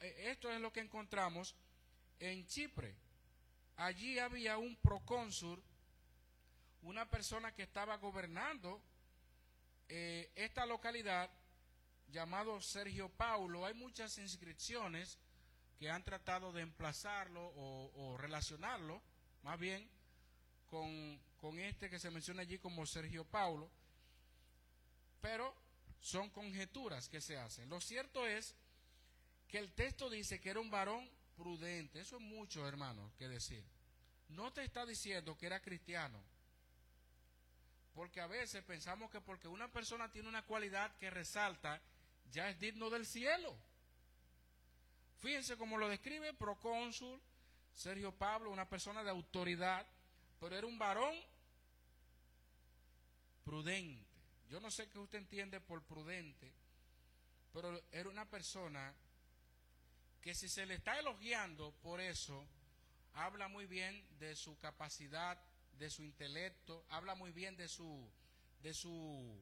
Eh, 0.00 0.30
esto 0.30 0.50
es 0.50 0.60
lo 0.60 0.72
que 0.72 0.80
encontramos 0.80 1.54
en 2.18 2.46
Chipre. 2.46 2.96
Allí 3.76 4.18
había 4.18 4.56
un 4.56 4.76
procónsul, 4.76 5.62
una 6.82 7.08
persona 7.08 7.54
que 7.54 7.62
estaba 7.62 7.96
gobernando 7.98 8.80
eh, 9.88 10.32
esta 10.34 10.64
localidad 10.64 11.30
llamado 12.08 12.60
Sergio 12.60 13.08
Paulo. 13.08 13.66
Hay 13.66 13.74
muchas 13.74 14.18
inscripciones 14.18 15.18
que 15.78 15.90
han 15.90 16.04
tratado 16.04 16.52
de 16.52 16.62
emplazarlo 16.62 17.52
o, 17.56 18.16
relacionarlo, 18.16 19.02
más 19.42 19.58
bien, 19.58 19.88
con, 20.66 21.20
con 21.36 21.58
este 21.58 21.90
que 21.90 21.98
se 21.98 22.10
menciona 22.10 22.42
allí 22.42 22.58
como 22.58 22.86
Sergio 22.86 23.24
Paulo. 23.24 23.70
Pero 25.20 25.54
son 26.00 26.30
conjeturas 26.30 27.08
que 27.08 27.20
se 27.20 27.38
hacen. 27.38 27.68
Lo 27.68 27.80
cierto 27.80 28.26
es 28.26 28.54
que 29.48 29.58
el 29.58 29.72
texto 29.72 30.10
dice 30.10 30.40
que 30.40 30.50
era 30.50 30.60
un 30.60 30.70
varón 30.70 31.08
prudente. 31.36 32.00
Eso 32.00 32.16
es 32.16 32.22
mucho, 32.22 32.66
hermano, 32.68 33.12
que 33.18 33.28
decir. 33.28 33.64
No 34.28 34.52
te 34.52 34.64
está 34.64 34.84
diciendo 34.86 35.36
que 35.36 35.46
era 35.46 35.60
cristiano. 35.60 36.22
Porque 37.94 38.20
a 38.20 38.26
veces 38.26 38.64
pensamos 38.64 39.10
que 39.10 39.20
porque 39.20 39.46
una 39.46 39.70
persona 39.70 40.10
tiene 40.10 40.28
una 40.28 40.44
cualidad 40.44 40.96
que 40.96 41.10
resalta, 41.10 41.80
ya 42.34 42.50
es 42.50 42.58
digno 42.58 42.90
del 42.90 43.06
cielo. 43.06 43.56
Fíjense 45.20 45.56
cómo 45.56 45.78
lo 45.78 45.88
describe 45.88 46.34
procónsul 46.34 47.20
Sergio 47.72 48.12
Pablo, 48.12 48.50
una 48.50 48.68
persona 48.68 49.04
de 49.04 49.10
autoridad, 49.10 49.86
pero 50.40 50.56
era 50.56 50.66
un 50.66 50.78
varón 50.78 51.16
prudente. 53.44 54.04
Yo 54.50 54.60
no 54.60 54.70
sé 54.70 54.88
qué 54.88 54.98
usted 54.98 55.18
entiende 55.18 55.60
por 55.60 55.82
prudente, 55.84 56.52
pero 57.52 57.80
era 57.92 58.08
una 58.08 58.28
persona 58.28 58.92
que 60.20 60.34
si 60.34 60.48
se 60.48 60.66
le 60.66 60.74
está 60.74 60.98
elogiando 60.98 61.72
por 61.82 62.00
eso, 62.00 62.46
habla 63.14 63.46
muy 63.46 63.66
bien 63.66 64.04
de 64.18 64.34
su 64.34 64.58
capacidad, 64.58 65.40
de 65.78 65.88
su 65.88 66.02
intelecto, 66.02 66.84
habla 66.90 67.14
muy 67.14 67.30
bien 67.30 67.56
de 67.56 67.68
su, 67.68 68.10
de 68.60 68.74
su 68.74 69.40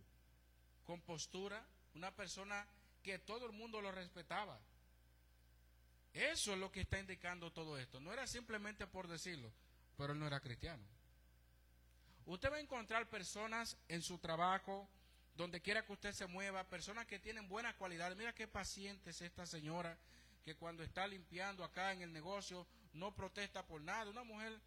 compostura, 0.85 1.67
una 1.95 2.15
persona 2.15 2.67
que 3.03 3.19
todo 3.19 3.47
el 3.47 3.53
mundo 3.53 3.81
lo 3.81 3.93
respetaba. 3.93 4.59
Eso 6.13 6.53
es 6.53 6.59
lo 6.59 6.71
que 6.71 6.83
está 6.83 6.99
indicando 6.99 7.53
todo 7.53 7.79
esto. 7.79 8.01
No 8.01 8.13
era 8.13 8.27
simplemente 8.27 8.87
por 8.87 9.09
decirlo, 9.09 9.51
pero 9.97 10.13
él 10.13 10.19
no 10.19 10.27
era 10.27 10.41
cristiano. 10.41 10.83
Usted 12.27 12.53
va 12.53 12.57
a 12.57 12.61
encontrar 12.61 13.09
personas 13.09 13.77
en 13.89 14.03
su 14.03 14.19
trabajo, 14.19 14.89
donde 15.35 15.61
quiera 15.61 15.85
que 15.85 15.93
usted 15.93 16.13
se 16.13 16.27
mueva, 16.27 16.65
personas 16.65 17.07
que 17.07 17.19
tienen 17.19 17.49
buenas 17.49 17.75
cualidades. 17.75 18.17
Mira 18.17 18.35
qué 18.35 18.47
paciente 18.47 19.11
es 19.11 19.23
esta 19.23 19.47
señora 19.47 19.97
que 20.45 20.55
cuando 20.55 20.83
está 20.83 21.07
limpiando 21.07 21.65
acá 21.65 21.93
en 21.93 22.03
el 22.03 22.13
negocio 22.13 22.67
no 22.93 23.15
protesta 23.15 23.67
por 23.67 23.81
nada. 23.81 24.11
Una 24.11 24.25
mujer 24.25 24.61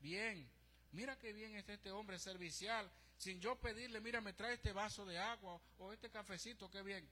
bien. 0.00 0.48
Mira 0.92 1.18
qué 1.18 1.32
bien 1.32 1.56
es 1.56 1.68
este 1.68 1.90
hombre 1.90 2.18
servicial. 2.18 2.88
Sin 3.16 3.40
yo 3.40 3.56
pedirle, 3.56 4.00
mira, 4.00 4.20
me 4.20 4.32
trae 4.32 4.54
este 4.54 4.72
vaso 4.72 5.04
de 5.04 5.18
agua 5.18 5.60
o 5.78 5.92
este 5.92 6.10
cafecito, 6.10 6.70
qué 6.70 6.82
bien. 6.82 7.08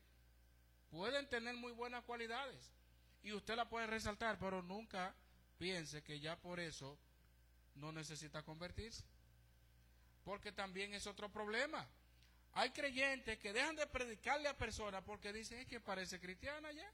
Pueden 0.92 1.26
tener 1.26 1.54
muy 1.54 1.72
buenas 1.72 2.04
cualidades 2.04 2.70
y 3.22 3.32
usted 3.32 3.56
la 3.56 3.66
puede 3.66 3.86
resaltar, 3.86 4.38
pero 4.38 4.60
nunca 4.60 5.14
piense 5.56 6.02
que 6.02 6.20
ya 6.20 6.36
por 6.36 6.60
eso 6.60 6.98
no 7.76 7.92
necesita 7.92 8.42
convertirse. 8.42 9.02
Porque 10.22 10.52
también 10.52 10.92
es 10.92 11.06
otro 11.06 11.32
problema. 11.32 11.88
Hay 12.52 12.72
creyentes 12.72 13.38
que 13.38 13.54
dejan 13.54 13.74
de 13.74 13.86
predicarle 13.86 14.48
a 14.48 14.56
personas 14.58 15.02
porque 15.02 15.32
dicen 15.32 15.60
es 15.60 15.66
que 15.66 15.80
parece 15.80 16.20
cristiana 16.20 16.70
ya. 16.72 16.92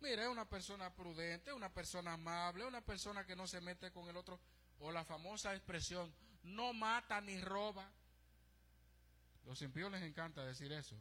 Mira, 0.00 0.24
es 0.24 0.28
una 0.28 0.46
persona 0.46 0.94
prudente, 0.94 1.54
una 1.54 1.72
persona 1.72 2.12
amable, 2.12 2.66
una 2.66 2.82
persona 2.82 3.24
que 3.24 3.34
no 3.34 3.46
se 3.46 3.62
mete 3.62 3.90
con 3.92 4.10
el 4.10 4.16
otro. 4.18 4.38
O 4.80 4.92
la 4.92 5.06
famosa 5.06 5.54
expresión, 5.54 6.14
no 6.42 6.74
mata 6.74 7.18
ni 7.22 7.40
roba. 7.40 7.90
Los 9.44 9.60
impíos 9.62 9.90
les 9.90 10.02
encanta 10.02 10.44
decir 10.44 10.72
eso 10.72 10.96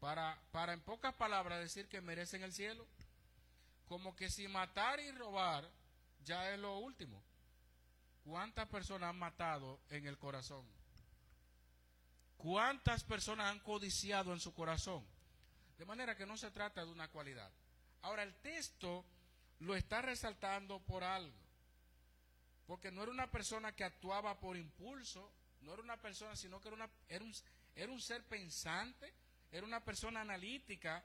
para, 0.00 0.40
para 0.50 0.72
en 0.72 0.80
pocas 0.80 1.14
palabras 1.14 1.60
decir 1.60 1.86
que 1.88 2.00
merecen 2.00 2.42
el 2.42 2.52
cielo. 2.52 2.86
Como 3.86 4.16
que 4.16 4.30
si 4.30 4.48
matar 4.48 4.98
y 5.00 5.10
robar 5.12 5.68
ya 6.24 6.52
es 6.52 6.58
lo 6.58 6.78
último. 6.78 7.22
¿Cuántas 8.24 8.68
personas 8.68 9.10
han 9.10 9.18
matado 9.18 9.80
en 9.90 10.06
el 10.06 10.18
corazón? 10.18 10.66
¿Cuántas 12.36 13.04
personas 13.04 13.50
han 13.50 13.60
codiciado 13.60 14.32
en 14.32 14.40
su 14.40 14.54
corazón? 14.54 15.04
De 15.76 15.84
manera 15.84 16.16
que 16.16 16.26
no 16.26 16.36
se 16.36 16.50
trata 16.50 16.84
de 16.84 16.90
una 16.90 17.08
cualidad. 17.08 17.50
Ahora, 18.02 18.22
el 18.22 18.34
texto 18.36 19.04
lo 19.60 19.74
está 19.74 20.00
resaltando 20.02 20.80
por 20.80 21.04
algo. 21.04 21.36
Porque 22.66 22.90
no 22.90 23.02
era 23.02 23.10
una 23.10 23.30
persona 23.30 23.72
que 23.72 23.84
actuaba 23.84 24.38
por 24.38 24.56
impulso, 24.56 25.32
no 25.62 25.72
era 25.74 25.82
una 25.82 26.00
persona, 26.00 26.36
sino 26.36 26.60
que 26.60 26.68
era, 26.68 26.76
una, 26.76 26.90
era, 27.08 27.24
un, 27.24 27.34
era 27.74 27.92
un 27.92 28.00
ser 28.00 28.24
pensante, 28.24 29.12
era 29.50 29.66
una 29.66 29.84
persona 29.84 30.20
analítica 30.20 31.04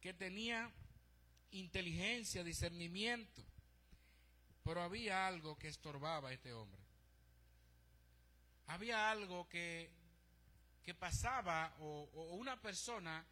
que 0.00 0.14
tenía 0.14 0.70
inteligencia, 1.52 2.42
discernimiento. 2.42 3.44
Pero 4.62 4.82
había 4.82 5.26
algo 5.26 5.58
que 5.58 5.68
estorbaba 5.68 6.30
a 6.30 6.32
este 6.32 6.52
hombre. 6.52 6.80
Había 8.66 9.10
algo 9.10 9.48
que, 9.48 9.90
que 10.82 10.94
pasaba 10.94 11.74
o, 11.80 12.04
una 12.36 12.60
persona 12.60 13.24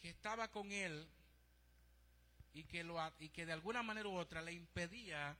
que 0.00 0.10
estaba 0.10 0.48
con 0.50 0.70
él 0.70 1.08
y 2.52 2.64
que, 2.64 2.84
lo, 2.84 2.96
y 3.18 3.30
que 3.30 3.44
de 3.44 3.52
alguna 3.52 3.82
manera 3.82 4.08
u 4.08 4.16
otra 4.16 4.40
le 4.40 4.52
impedía 4.52 5.36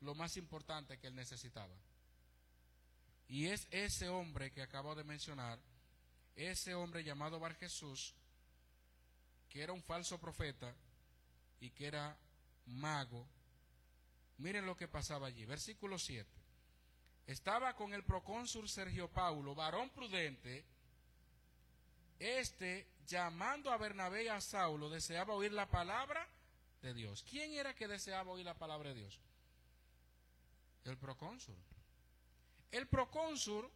lo 0.00 0.14
más 0.14 0.36
importante 0.36 0.98
que 0.98 1.08
él 1.08 1.14
necesitaba. 1.14 1.74
Y 3.28 3.46
es 3.46 3.66
ese 3.70 4.08
hombre 4.08 4.50
que 4.50 4.62
acabo 4.62 4.94
de 4.94 5.04
mencionar, 5.04 5.58
ese 6.36 6.74
hombre 6.74 7.02
llamado 7.02 7.40
Bar 7.40 7.54
Jesús, 7.56 8.14
que 9.48 9.62
era 9.62 9.72
un 9.72 9.82
falso 9.82 10.18
profeta 10.20 10.74
y 11.60 11.70
que 11.70 11.86
era 11.86 12.16
mago, 12.66 13.26
miren 14.38 14.66
lo 14.66 14.76
que 14.76 14.88
pasaba 14.88 15.26
allí. 15.26 15.44
Versículo 15.44 15.98
7. 15.98 16.28
Estaba 17.26 17.74
con 17.74 17.92
el 17.92 18.04
procónsul 18.04 18.68
Sergio 18.68 19.08
Paulo, 19.08 19.54
varón 19.54 19.90
prudente. 19.90 20.64
Este, 22.18 22.86
llamando 23.06 23.72
a 23.72 23.76
Bernabé 23.76 24.24
y 24.24 24.28
a 24.28 24.40
Saulo, 24.40 24.88
deseaba 24.88 25.34
oír 25.34 25.52
la 25.52 25.68
palabra 25.68 26.26
de 26.82 26.94
Dios. 26.94 27.24
¿Quién 27.28 27.52
era 27.52 27.74
que 27.74 27.88
deseaba 27.88 28.30
oír 28.30 28.44
la 28.44 28.54
palabra 28.54 28.90
de 28.90 29.00
Dios? 29.00 29.20
El 30.84 30.96
procónsul. 30.96 31.56
El 32.70 32.86
procónsul 32.88 33.70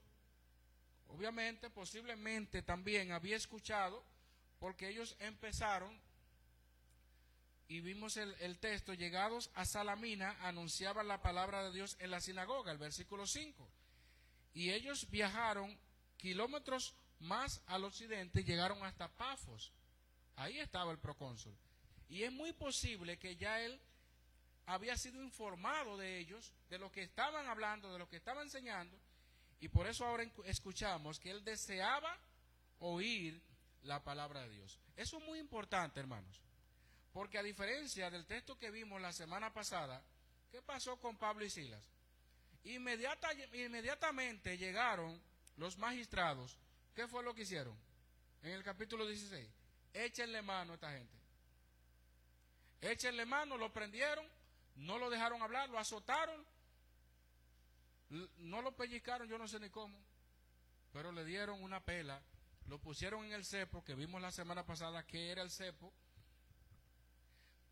Obviamente, 1.14 1.70
posiblemente 1.70 2.62
también 2.62 3.12
había 3.12 3.36
escuchado, 3.36 4.04
porque 4.58 4.88
ellos 4.88 5.16
empezaron, 5.18 5.98
y 7.68 7.80
vimos 7.80 8.16
el, 8.16 8.58
texto, 8.58 8.94
llegados 8.94 9.50
a 9.54 9.64
Salamina, 9.64 10.36
anunciaban 10.40 11.08
la 11.08 11.22
palabra 11.22 11.64
de 11.64 11.72
Dios 11.72 11.96
en 12.00 12.10
la 12.10 12.20
sinagoga, 12.20 12.72
el 12.72 12.78
versículo 12.78 13.26
5. 13.26 13.68
Y 14.54 14.70
ellos 14.70 15.08
viajaron 15.10 15.78
kilómetros 16.16 16.94
más 17.20 17.62
al 17.66 17.84
occidente 17.84 18.40
y 18.40 18.44
llegaron 18.44 18.82
hasta 18.82 19.08
Pafos. 19.08 19.72
Ahí 20.36 20.58
estaba 20.58 20.90
el 20.90 20.98
procónsul. 20.98 21.56
Y 22.08 22.24
es 22.24 22.32
muy 22.32 22.52
posible 22.52 23.18
que 23.18 23.36
ya 23.36 23.60
él 23.60 23.80
había 24.66 24.96
sido 24.96 25.22
informado 25.22 25.96
de 25.96 26.18
ellos, 26.18 26.52
de 26.68 26.78
lo 26.78 26.90
que 26.90 27.02
estaban 27.02 27.46
hablando, 27.48 27.92
de 27.92 27.98
lo 27.98 28.08
que 28.08 28.16
estaban 28.16 28.44
enseñando, 28.44 28.98
y 29.60 29.68
por 29.68 29.86
eso 29.86 30.06
ahora 30.06 30.24
escuchamos 30.44 31.20
que 31.20 31.30
él 31.30 31.44
deseaba 31.44 32.16
oír 32.78 33.40
la 33.82 34.02
palabra 34.02 34.42
de 34.42 34.50
Dios. 34.50 34.78
Eso 34.96 35.18
es 35.18 35.24
muy 35.24 35.38
importante, 35.38 36.00
hermanos. 36.00 36.40
Porque 37.12 37.38
a 37.38 37.42
diferencia 37.42 38.10
del 38.10 38.26
texto 38.26 38.58
que 38.58 38.70
vimos 38.70 39.00
la 39.00 39.12
semana 39.12 39.52
pasada, 39.52 40.02
¿qué 40.50 40.62
pasó 40.62 40.98
con 40.98 41.16
Pablo 41.16 41.44
y 41.44 41.50
Silas? 41.50 41.84
inmediatamente 42.62 44.58
llegaron 44.58 45.18
los 45.56 45.78
magistrados. 45.78 46.58
¿Qué 46.94 47.08
fue 47.08 47.22
lo 47.22 47.34
que 47.34 47.42
hicieron? 47.42 47.74
En 48.42 48.52
el 48.52 48.62
capítulo 48.62 49.06
16. 49.06 49.48
Échenle 49.94 50.42
mano 50.42 50.72
a 50.72 50.74
esta 50.74 50.92
gente. 50.92 51.18
Échenle 52.80 53.24
mano, 53.26 53.56
lo 53.56 53.72
prendieron, 53.72 54.26
no 54.80 54.98
lo 54.98 55.08
dejaron 55.10 55.42
hablar, 55.42 55.68
lo 55.70 55.78
azotaron 55.78 56.44
no 58.38 58.62
lo 58.62 58.72
pellizcaron, 58.72 59.28
yo 59.28 59.38
no 59.38 59.46
sé 59.46 59.60
ni 59.60 59.70
cómo, 59.70 59.96
pero 60.92 61.12
le 61.12 61.24
dieron 61.24 61.62
una 61.62 61.84
pela, 61.84 62.20
lo 62.66 62.80
pusieron 62.80 63.24
en 63.24 63.32
el 63.32 63.44
cepo, 63.44 63.84
que 63.84 63.94
vimos 63.94 64.20
la 64.20 64.32
semana 64.32 64.66
pasada 64.66 65.06
que 65.06 65.30
era 65.30 65.42
el 65.42 65.50
cepo. 65.50 65.92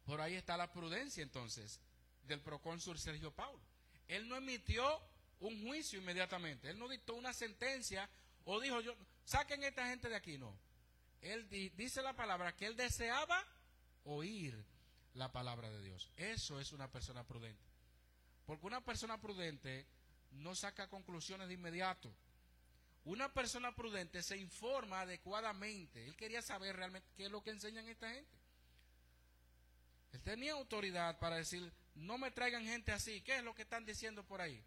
Por 0.04 0.20
ahí 0.20 0.34
está 0.34 0.56
la 0.56 0.72
prudencia 0.72 1.22
entonces 1.22 1.80
del 2.22 2.40
procónsul 2.40 2.98
Sergio 2.98 3.32
Paulo. 3.32 3.60
Él 4.06 4.28
no 4.28 4.36
emitió 4.36 5.02
un 5.40 5.66
juicio 5.66 5.98
inmediatamente, 5.98 6.70
él 6.70 6.78
no 6.78 6.88
dictó 6.88 7.14
una 7.14 7.32
sentencia 7.32 8.08
o 8.44 8.60
dijo 8.60 8.80
yo, 8.80 8.96
saquen 9.24 9.62
a 9.64 9.68
esta 9.68 9.86
gente 9.88 10.08
de 10.08 10.16
aquí, 10.16 10.38
no. 10.38 10.56
Él 11.20 11.48
dice 11.48 12.00
la 12.00 12.14
palabra 12.14 12.54
que 12.56 12.66
él 12.66 12.76
deseaba 12.76 13.44
oír 14.04 14.64
la 15.18 15.32
palabra 15.32 15.68
de 15.68 15.82
Dios. 15.82 16.10
Eso 16.16 16.60
es 16.60 16.72
una 16.72 16.90
persona 16.90 17.24
prudente. 17.24 17.64
Porque 18.46 18.66
una 18.66 18.80
persona 18.80 19.20
prudente 19.20 19.86
no 20.30 20.54
saca 20.54 20.88
conclusiones 20.88 21.48
de 21.48 21.54
inmediato. 21.54 22.14
Una 23.04 23.32
persona 23.32 23.74
prudente 23.74 24.22
se 24.22 24.36
informa 24.36 25.00
adecuadamente. 25.00 26.06
Él 26.06 26.16
quería 26.16 26.40
saber 26.40 26.76
realmente 26.76 27.08
qué 27.16 27.26
es 27.26 27.30
lo 27.30 27.42
que 27.42 27.50
enseñan 27.50 27.88
esta 27.88 28.10
gente. 28.10 28.38
Él 30.12 30.22
tenía 30.22 30.52
autoridad 30.52 31.18
para 31.18 31.36
decir, 31.36 31.72
no 31.94 32.16
me 32.16 32.30
traigan 32.30 32.64
gente 32.64 32.92
así, 32.92 33.20
¿qué 33.22 33.36
es 33.36 33.44
lo 33.44 33.54
que 33.54 33.62
están 33.62 33.84
diciendo 33.84 34.24
por 34.24 34.40
ahí? 34.40 34.62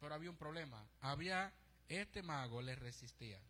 Pero 0.00 0.14
había 0.14 0.30
un 0.30 0.36
problema. 0.36 0.86
Había, 1.00 1.52
este 1.88 2.22
mago 2.22 2.60
le 2.60 2.74
resistía. 2.74 3.40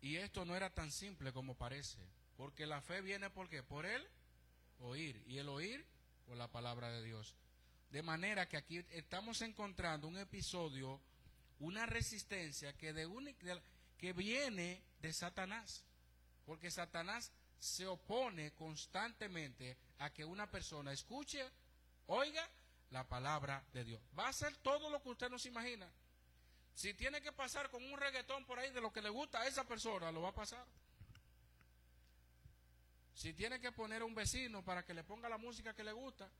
Y 0.00 0.16
esto 0.16 0.44
no 0.44 0.56
era 0.56 0.70
tan 0.70 0.90
simple 0.90 1.32
como 1.32 1.56
parece, 1.56 1.98
porque 2.36 2.66
la 2.66 2.80
fe 2.80 3.02
viene 3.02 3.30
por 3.30 3.48
qué? 3.48 3.62
Por 3.62 3.86
el 3.86 4.06
oír, 4.80 5.22
y 5.26 5.38
el 5.38 5.48
oír 5.48 5.84
por 6.26 6.36
la 6.36 6.48
palabra 6.48 6.90
de 6.90 7.02
Dios. 7.02 7.34
De 7.90 8.02
manera 8.02 8.48
que 8.48 8.56
aquí 8.56 8.84
estamos 8.90 9.42
encontrando 9.42 10.08
un 10.08 10.16
episodio, 10.16 11.00
una 11.58 11.86
resistencia 11.86 12.72
que, 12.76 12.92
de 12.92 13.06
que 13.98 14.12
viene 14.12 14.82
de 15.00 15.12
Satanás, 15.12 15.84
porque 16.46 16.70
Satanás 16.70 17.32
se 17.58 17.86
opone 17.86 18.52
constantemente 18.52 19.76
a 19.98 20.10
que 20.10 20.24
una 20.24 20.50
persona 20.50 20.92
escuche, 20.92 21.44
oiga 22.06 22.48
la 22.90 23.06
palabra 23.06 23.62
de 23.72 23.84
Dios. 23.84 24.00
Va 24.18 24.28
a 24.28 24.32
ser 24.32 24.56
todo 24.58 24.88
lo 24.88 25.02
que 25.02 25.10
usted 25.10 25.28
no 25.28 25.38
se 25.38 25.48
imagina. 25.48 25.90
Si 26.74 26.94
tiene 26.94 27.20
que 27.20 27.32
pasar 27.32 27.70
con 27.70 27.84
un 27.84 27.98
reggaetón 27.98 28.44
por 28.46 28.58
ahí 28.58 28.70
de 28.70 28.80
lo 28.80 28.92
que 28.92 29.02
le 29.02 29.10
gusta 29.10 29.40
a 29.40 29.46
esa 29.46 29.64
persona, 29.64 30.10
lo 30.10 30.22
va 30.22 30.30
a 30.30 30.34
pasar. 30.34 30.64
Si 33.14 33.34
tiene 33.34 33.60
que 33.60 33.70
poner 33.72 34.02
a 34.02 34.06
un 34.06 34.14
vecino 34.14 34.64
para 34.64 34.84
que 34.84 34.94
le 34.94 35.04
ponga 35.04 35.28
la 35.28 35.36
música 35.36 35.74
que 35.74 35.84
le 35.84 35.92
gusta. 35.92 36.30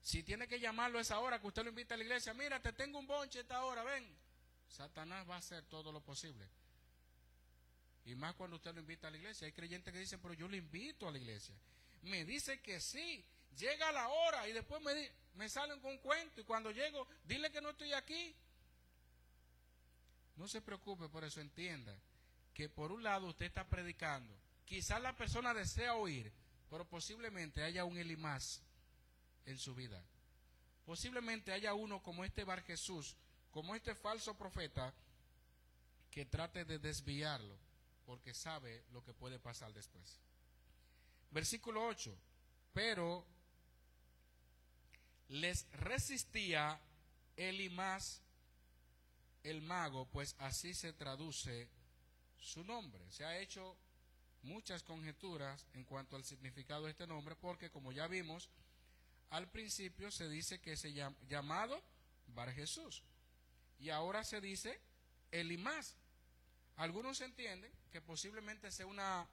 Si 0.00 0.22
tiene 0.22 0.48
que 0.48 0.60
llamarlo 0.60 0.98
a 0.98 1.02
esa 1.02 1.18
hora 1.18 1.40
que 1.40 1.46
usted 1.46 1.62
lo 1.62 1.70
invita 1.70 1.94
a 1.94 1.98
la 1.98 2.04
iglesia, 2.04 2.34
mira, 2.34 2.60
te 2.60 2.72
tengo 2.72 2.98
un 2.98 3.06
bonche 3.06 3.40
esta 3.40 3.64
hora, 3.64 3.82
ven. 3.82 4.06
Satanás 4.68 5.28
va 5.28 5.36
a 5.36 5.38
hacer 5.38 5.64
todo 5.64 5.92
lo 5.92 6.00
posible. 6.00 6.48
Y 8.06 8.14
más 8.14 8.34
cuando 8.34 8.56
usted 8.56 8.74
lo 8.74 8.80
invita 8.80 9.08
a 9.08 9.10
la 9.10 9.16
iglesia. 9.16 9.46
Hay 9.46 9.52
creyentes 9.52 9.92
que 9.92 9.98
dicen, 9.98 10.20
pero 10.20 10.34
yo 10.34 10.48
lo 10.48 10.56
invito 10.56 11.08
a 11.08 11.12
la 11.12 11.18
iglesia. 11.18 11.54
Me 12.02 12.24
dice 12.24 12.60
que 12.60 12.80
sí. 12.80 13.24
Llega 13.56 13.92
la 13.92 14.08
hora 14.08 14.48
y 14.48 14.52
después 14.52 14.82
me, 14.82 15.10
me 15.34 15.48
salen 15.48 15.80
con 15.80 15.92
un 15.92 15.98
cuento. 15.98 16.40
Y 16.40 16.44
cuando 16.44 16.70
llego, 16.70 17.06
dile 17.24 17.50
que 17.50 17.60
no 17.60 17.70
estoy 17.70 17.92
aquí. 17.92 18.34
No 20.44 20.48
se 20.48 20.60
preocupe 20.60 21.08
por 21.08 21.24
eso, 21.24 21.40
entienda 21.40 21.96
que 22.52 22.68
por 22.68 22.92
un 22.92 23.02
lado 23.02 23.28
usted 23.28 23.46
está 23.46 23.66
predicando. 23.66 24.36
Quizás 24.66 25.00
la 25.00 25.16
persona 25.16 25.54
desea 25.54 25.94
oír, 25.94 26.30
pero 26.68 26.86
posiblemente 26.86 27.62
haya 27.62 27.86
un 27.86 27.96
Elimás 27.96 28.60
en 29.46 29.56
su 29.56 29.74
vida. 29.74 30.04
Posiblemente 30.84 31.50
haya 31.50 31.72
uno 31.72 32.02
como 32.02 32.26
este 32.26 32.44
Bar 32.44 32.62
Jesús, 32.62 33.16
como 33.52 33.74
este 33.74 33.94
falso 33.94 34.36
profeta, 34.36 34.92
que 36.10 36.26
trate 36.26 36.66
de 36.66 36.78
desviarlo, 36.78 37.56
porque 38.04 38.34
sabe 38.34 38.84
lo 38.92 39.02
que 39.02 39.14
puede 39.14 39.38
pasar 39.38 39.72
después. 39.72 40.20
Versículo 41.30 41.86
8. 41.86 42.14
Pero 42.74 43.24
les 45.28 45.66
resistía 45.72 46.78
Elimás 47.34 48.20
el 49.44 49.62
mago, 49.62 50.06
pues 50.06 50.34
así 50.38 50.74
se 50.74 50.92
traduce 50.92 51.68
su 52.38 52.64
nombre. 52.64 53.08
Se 53.10 53.24
ha 53.24 53.38
hecho 53.38 53.76
muchas 54.42 54.82
conjeturas 54.82 55.66
en 55.74 55.84
cuanto 55.84 56.16
al 56.16 56.24
significado 56.24 56.84
de 56.84 56.90
este 56.90 57.06
nombre, 57.06 57.36
porque 57.36 57.70
como 57.70 57.92
ya 57.92 58.08
vimos, 58.08 58.50
al 59.30 59.48
principio 59.50 60.10
se 60.10 60.28
dice 60.28 60.60
que 60.60 60.76
se 60.76 60.92
llama 60.92 61.16
llamado 61.28 61.82
Bar 62.28 62.52
Jesús, 62.52 63.02
y 63.78 63.90
ahora 63.90 64.24
se 64.24 64.40
dice 64.40 64.80
Elimás. 65.30 65.96
Algunos 66.76 67.20
entienden 67.20 67.72
que 67.90 68.00
posiblemente 68.00 68.70
sea 68.72 68.86
una 68.86 69.28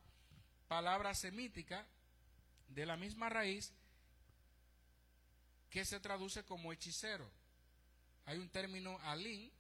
palabra 0.68 1.16
semítica 1.16 1.88
de 2.68 2.86
la 2.86 2.98
misma 2.98 3.30
raíz 3.30 3.74
que 5.70 5.86
se 5.86 6.00
traduce 6.00 6.44
como 6.44 6.72
hechicero. 6.72 7.30
Hay 8.26 8.38
un 8.38 8.50
término 8.50 9.00
alín 9.02 9.52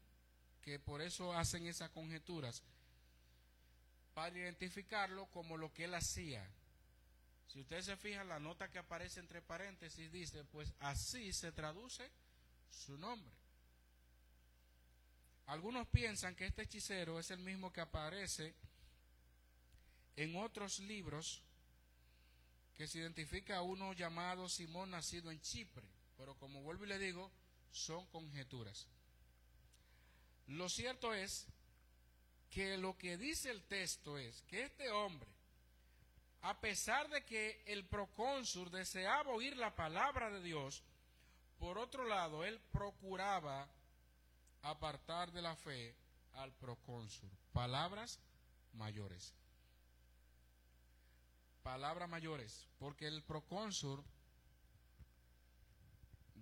que 0.62 0.80
por 0.80 1.02
eso 1.02 1.34
hacen 1.34 1.68
esas 1.68 1.90
conjeturas, 1.90 2.64
para 4.14 4.38
identificarlo 4.38 5.26
como 5.28 5.58
lo 5.58 5.74
que 5.74 5.86
él 5.86 5.94
hacía. 5.94 6.48
Si 7.48 7.60
ustedes 7.60 7.86
se 7.86 7.98
fijan, 7.98 8.30
la 8.30 8.40
nota 8.40 8.70
que 8.70 8.80
aparece 8.80 9.20
entre 9.20 9.42
paréntesis 9.42 10.12
dice, 10.12 10.44
pues 10.46 10.72
así 10.80 11.34
se 11.34 11.52
traduce 11.52 12.10
su 12.70 12.98
nombre. 12.98 13.36
Algunos 15.48 15.88
piensan 15.88 16.36
que 16.36 16.46
este 16.46 16.64
hechicero 16.64 17.20
es 17.20 17.32
el 17.32 17.40
mismo 17.40 17.74
que 17.74 17.82
aparece 17.82 18.56
en 20.16 20.36
otros 20.38 20.80
libros 20.80 21.42
que 22.76 22.88
se 22.88 23.00
identifica 23.00 23.58
a 23.58 23.62
uno 23.62 23.94
llamado 23.94 24.48
Simón 24.48 24.92
nacido 24.92 25.30
en 25.30 25.42
Chipre, 25.42 25.88
pero 26.18 26.36
como 26.36 26.62
vuelvo 26.62 26.86
y 26.86 26.88
le 26.88 27.00
digo, 27.00 27.32
son 27.72 28.06
conjeturas. 28.08 28.88
Lo 30.48 30.70
cierto 30.70 31.14
es 31.14 31.48
que 32.50 32.78
lo 32.78 32.98
que 32.98 33.18
dice 33.18 33.50
el 33.50 33.64
texto 33.64 34.18
es 34.18 34.42
que 34.44 34.64
este 34.64 34.92
hombre, 34.92 35.32
a 36.42 36.60
pesar 36.60 37.10
de 37.10 37.24
que 37.24 37.64
el 37.66 37.86
procónsul 37.86 38.70
deseaba 38.70 39.32
oír 39.32 39.56
la 39.58 39.76
palabra 39.76 40.30
de 40.30 40.42
Dios, 40.42 40.84
por 41.58 41.78
otro 41.78 42.06
lado, 42.06 42.44
él 42.44 42.60
procuraba 42.72 43.70
apartar 44.64 45.32
de 45.32 45.42
la 45.42 45.56
fe 45.56 45.96
al 46.34 46.52
procónsul. 46.54 47.30
Palabras 47.54 48.20
mayores. 48.74 49.34
Palabras 51.64 52.10
mayores, 52.10 52.68
porque 52.80 53.08
el 53.08 53.24
procónsul 53.24 54.04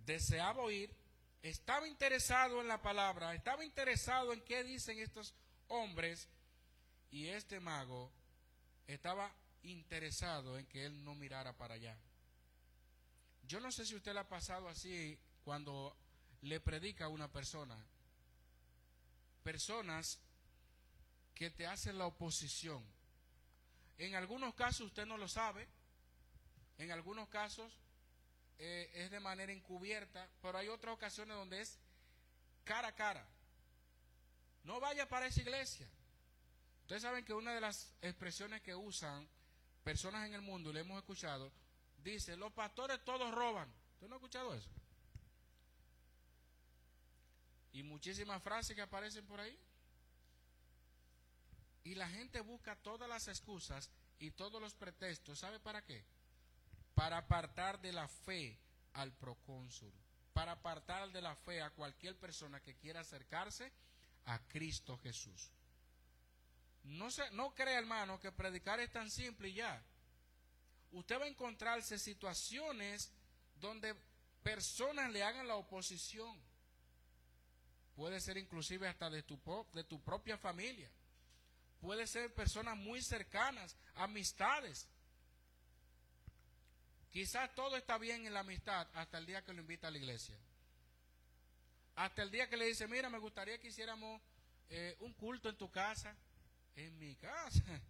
deseaba 0.05 0.63
oír 0.63 0.95
estaba 1.41 1.87
interesado 1.87 2.61
en 2.61 2.67
la 2.67 2.81
palabra, 2.81 3.33
estaba 3.33 3.63
interesado 3.63 4.33
en 4.33 4.41
qué 4.41 4.63
dicen 4.63 4.99
estos 4.99 5.33
hombres 5.67 6.27
y 7.11 7.27
este 7.27 7.59
mago 7.59 8.11
estaba 8.87 9.33
interesado 9.63 10.57
en 10.57 10.65
que 10.67 10.85
él 10.85 11.03
no 11.03 11.15
mirara 11.15 11.53
para 11.53 11.75
allá. 11.75 11.97
Yo 13.43 13.59
no 13.59 13.71
sé 13.71 13.85
si 13.85 13.95
usted 13.95 14.13
le 14.13 14.19
ha 14.19 14.27
pasado 14.27 14.67
así 14.67 15.17
cuando 15.43 15.95
le 16.41 16.59
predica 16.59 17.05
a 17.05 17.09
una 17.09 17.31
persona. 17.31 17.75
Personas 19.43 20.19
que 21.33 21.49
te 21.49 21.65
hacen 21.65 21.97
la 21.97 22.05
oposición. 22.05 22.83
En 23.97 24.15
algunos 24.15 24.53
casos 24.53 24.87
usted 24.87 25.05
no 25.05 25.17
lo 25.17 25.27
sabe. 25.27 25.67
En 26.77 26.91
algunos 26.91 27.27
casos 27.29 27.77
eh, 28.59 28.91
es 28.93 29.09
de 29.09 29.21
manera 29.21 29.53
encubierta, 29.53 30.29
pero 30.41 30.57
hay 30.57 30.67
otras 30.67 30.93
ocasiones 30.93 31.35
donde 31.35 31.61
es 31.61 31.79
cara 32.65 32.89
a 32.89 32.95
cara. 32.95 33.25
No 34.63 34.79
vaya 34.79 35.07
para 35.07 35.27
esa 35.27 35.41
iglesia. 35.41 35.89
Ustedes 36.81 37.01
saben 37.01 37.23
que 37.23 37.33
una 37.33 37.53
de 37.53 37.61
las 37.61 37.93
expresiones 38.01 38.61
que 38.61 38.75
usan 38.75 39.27
personas 39.83 40.27
en 40.27 40.33
el 40.33 40.41
mundo, 40.41 40.69
y 40.69 40.73
le 40.73 40.81
hemos 40.81 40.97
escuchado, 40.97 41.51
dice, 42.03 42.35
los 42.35 42.51
pastores 42.51 43.03
todos 43.05 43.33
roban. 43.33 43.73
¿Usted 43.93 44.07
no 44.07 44.15
ha 44.15 44.17
escuchado 44.17 44.53
eso? 44.53 44.69
Y 47.71 47.83
muchísimas 47.83 48.43
frases 48.43 48.75
que 48.75 48.81
aparecen 48.81 49.25
por 49.25 49.39
ahí. 49.39 49.57
Y 51.85 51.95
la 51.95 52.09
gente 52.09 52.41
busca 52.41 52.75
todas 52.75 53.07
las 53.07 53.27
excusas 53.29 53.89
y 54.19 54.31
todos 54.31 54.61
los 54.61 54.73
pretextos. 54.73 55.39
¿Sabe 55.39 55.59
para 55.59 55.83
qué? 55.85 56.03
Para 56.99 57.19
apartar 57.19 57.79
de 57.79 57.93
la 57.93 58.09
fe 58.09 58.59
al 58.95 59.13
procónsul, 59.13 59.93
para 60.33 60.51
apartar 60.51 61.09
de 61.13 61.21
la 61.21 61.33
fe 61.33 61.61
a 61.61 61.69
cualquier 61.69 62.19
persona 62.19 62.59
que 62.59 62.75
quiera 62.75 62.99
acercarse 62.99 63.71
a 64.25 64.37
Cristo 64.49 64.97
Jesús. 64.97 65.49
No, 66.83 67.09
se, 67.09 67.31
no 67.31 67.55
crea, 67.55 67.79
hermano, 67.79 68.19
que 68.19 68.33
predicar 68.33 68.81
es 68.81 68.91
tan 68.91 69.09
simple 69.09 69.47
y 69.47 69.53
ya. 69.53 69.81
Usted 70.91 71.17
va 71.21 71.23
a 71.23 71.29
encontrarse 71.29 71.97
situaciones 71.97 73.13
donde 73.55 73.95
personas 74.43 75.09
le 75.09 75.23
hagan 75.23 75.47
la 75.47 75.55
oposición. 75.55 76.37
Puede 77.95 78.19
ser 78.19 78.35
inclusive 78.35 78.89
hasta 78.89 79.09
de 79.09 79.23
tu, 79.23 79.39
de 79.71 79.85
tu 79.85 80.03
propia 80.03 80.37
familia. 80.37 80.91
Puede 81.79 82.07
ser 82.07 82.33
personas 82.33 82.75
muy 82.75 83.01
cercanas, 83.01 83.77
amistades 83.95 84.89
Quizás 87.11 87.53
todo 87.55 87.75
está 87.75 87.97
bien 87.97 88.25
en 88.27 88.33
la 88.33 88.41
amistad 88.41 88.87
hasta 88.93 89.17
el 89.17 89.25
día 89.25 89.43
que 89.43 89.53
lo 89.53 89.61
invita 89.61 89.87
a 89.87 89.91
la 89.91 89.97
iglesia. 89.97 90.37
Hasta 91.95 92.21
el 92.21 92.29
día 92.31 92.47
que 92.47 92.55
le 92.55 92.65
dice, 92.65 92.87
mira, 92.87 93.09
me 93.09 93.17
gustaría 93.17 93.59
que 93.59 93.67
hiciéramos 93.69 94.21
eh, 94.69 94.95
un 94.99 95.13
culto 95.13 95.49
en 95.49 95.57
tu 95.57 95.71
casa. 95.71 96.15
En 96.75 96.97
mi 96.99 97.15
casa. 97.15 97.63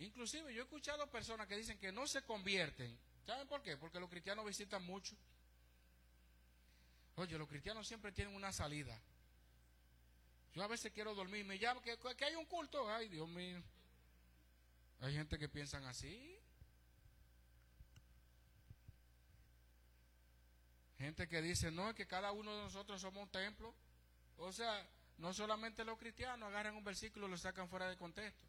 Inclusive 0.00 0.52
yo 0.52 0.60
he 0.60 0.64
escuchado 0.64 1.08
personas 1.10 1.46
que 1.46 1.56
dicen 1.56 1.78
que 1.78 1.92
no 1.92 2.06
se 2.06 2.22
convierten. 2.22 2.98
¿Saben 3.24 3.46
por 3.48 3.62
qué? 3.62 3.76
Porque 3.76 4.00
los 4.00 4.10
cristianos 4.10 4.44
visitan 4.44 4.84
mucho. 4.84 5.16
Oye, 7.14 7.38
los 7.38 7.48
cristianos 7.48 7.88
siempre 7.88 8.12
tienen 8.12 8.34
una 8.34 8.52
salida. 8.52 9.00
Yo 10.52 10.62
a 10.62 10.66
veces 10.66 10.92
quiero 10.92 11.14
dormir, 11.14 11.44
me 11.46 11.56
llamo 11.56 11.80
que, 11.80 11.96
que 11.96 12.24
hay 12.24 12.34
un 12.34 12.44
culto. 12.44 12.90
Ay, 12.90 13.08
Dios 13.08 13.28
mío. 13.28 13.62
Hay 15.00 15.14
gente 15.14 15.38
que 15.38 15.48
piensan 15.48 15.84
así. 15.84 16.38
Gente 20.98 21.28
que 21.28 21.42
dice, 21.42 21.70
no, 21.70 21.90
es 21.90 21.94
que 21.94 22.06
cada 22.06 22.32
uno 22.32 22.54
de 22.56 22.62
nosotros 22.62 23.00
somos 23.00 23.24
un 23.24 23.30
templo. 23.30 23.74
O 24.38 24.52
sea, 24.52 24.88
no 25.18 25.32
solamente 25.34 25.84
los 25.84 25.98
cristianos 25.98 26.48
agarran 26.48 26.76
un 26.76 26.84
versículo 26.84 27.26
y 27.26 27.30
lo 27.30 27.36
sacan 27.36 27.68
fuera 27.68 27.88
de 27.88 27.96
contexto. 27.96 28.46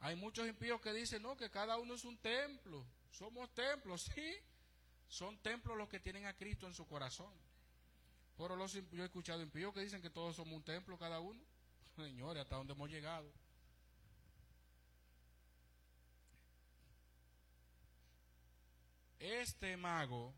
Hay 0.00 0.14
muchos 0.14 0.46
impíos 0.46 0.80
que 0.80 0.92
dicen, 0.92 1.22
no, 1.22 1.36
que 1.36 1.50
cada 1.50 1.78
uno 1.78 1.94
es 1.94 2.04
un 2.04 2.18
templo. 2.18 2.84
Somos 3.10 3.52
templos, 3.54 4.02
sí. 4.14 4.36
Son 5.08 5.38
templos 5.38 5.76
los 5.76 5.88
que 5.88 6.00
tienen 6.00 6.26
a 6.26 6.36
Cristo 6.36 6.66
en 6.66 6.74
su 6.74 6.86
corazón. 6.86 7.32
Pero 8.36 8.54
los, 8.54 8.72
yo 8.72 9.02
he 9.02 9.06
escuchado 9.06 9.40
impíos 9.40 9.72
que 9.72 9.80
dicen 9.80 10.02
que 10.02 10.10
todos 10.10 10.36
somos 10.36 10.54
un 10.54 10.64
templo 10.64 10.98
cada 10.98 11.20
uno. 11.20 11.40
Señores, 11.96 12.42
hasta 12.42 12.56
dónde 12.56 12.74
hemos 12.74 12.90
llegado. 12.90 13.32
Este 19.18 19.76
mago 19.76 20.34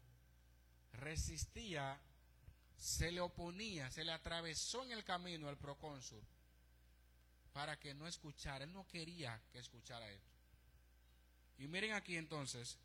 resistía, 0.92 2.00
se 2.76 3.10
le 3.10 3.20
oponía, 3.20 3.90
se 3.90 4.04
le 4.04 4.12
atravesó 4.12 4.84
en 4.84 4.92
el 4.92 5.04
camino 5.04 5.48
al 5.48 5.58
procónsul 5.58 6.22
para 7.52 7.78
que 7.78 7.94
no 7.94 8.06
escuchara. 8.06 8.64
Él 8.64 8.72
no 8.72 8.86
quería 8.86 9.40
que 9.50 9.58
escuchara 9.58 10.08
esto. 10.10 10.36
Y 11.58 11.66
miren 11.66 11.92
aquí 11.92 12.16
entonces 12.16 12.78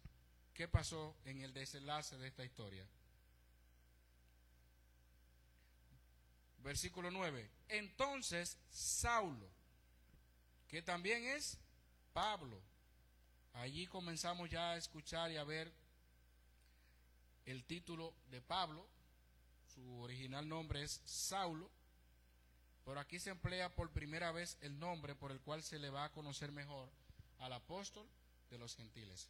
qué 0.53 0.67
pasó 0.67 1.15
en 1.25 1.41
el 1.41 1.53
desenlace 1.53 2.17
de 2.17 2.27
esta 2.27 2.43
historia. 2.43 2.87
Versículo 6.57 7.11
9. 7.11 7.51
Entonces 7.69 8.57
Saulo, 8.69 9.47
que 10.67 10.81
también 10.81 11.23
es 11.25 11.59
Pablo, 12.13 12.61
allí 13.53 13.85
comenzamos 13.85 14.49
ya 14.49 14.71
a 14.71 14.77
escuchar 14.77 15.31
y 15.31 15.37
a 15.37 15.43
ver 15.43 15.82
el 17.45 17.63
título 17.65 18.13
de 18.29 18.41
Pablo, 18.41 18.87
su 19.73 20.01
original 20.01 20.47
nombre 20.47 20.83
es 20.83 21.01
Saulo, 21.05 21.69
pero 22.85 22.99
aquí 22.99 23.19
se 23.19 23.31
emplea 23.31 23.73
por 23.73 23.91
primera 23.91 24.31
vez 24.31 24.57
el 24.61 24.77
nombre 24.77 25.15
por 25.15 25.31
el 25.31 25.41
cual 25.41 25.63
se 25.63 25.79
le 25.79 25.89
va 25.89 26.05
a 26.05 26.11
conocer 26.11 26.51
mejor 26.51 26.89
al 27.39 27.53
apóstol 27.53 28.07
de 28.49 28.57
los 28.57 28.75
gentiles. 28.75 29.29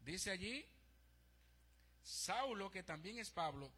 Dice 0.00 0.30
allí, 0.30 0.64
Saulo, 2.02 2.70
que 2.70 2.82
también 2.82 3.18
es 3.18 3.30
Pablo, 3.30 3.72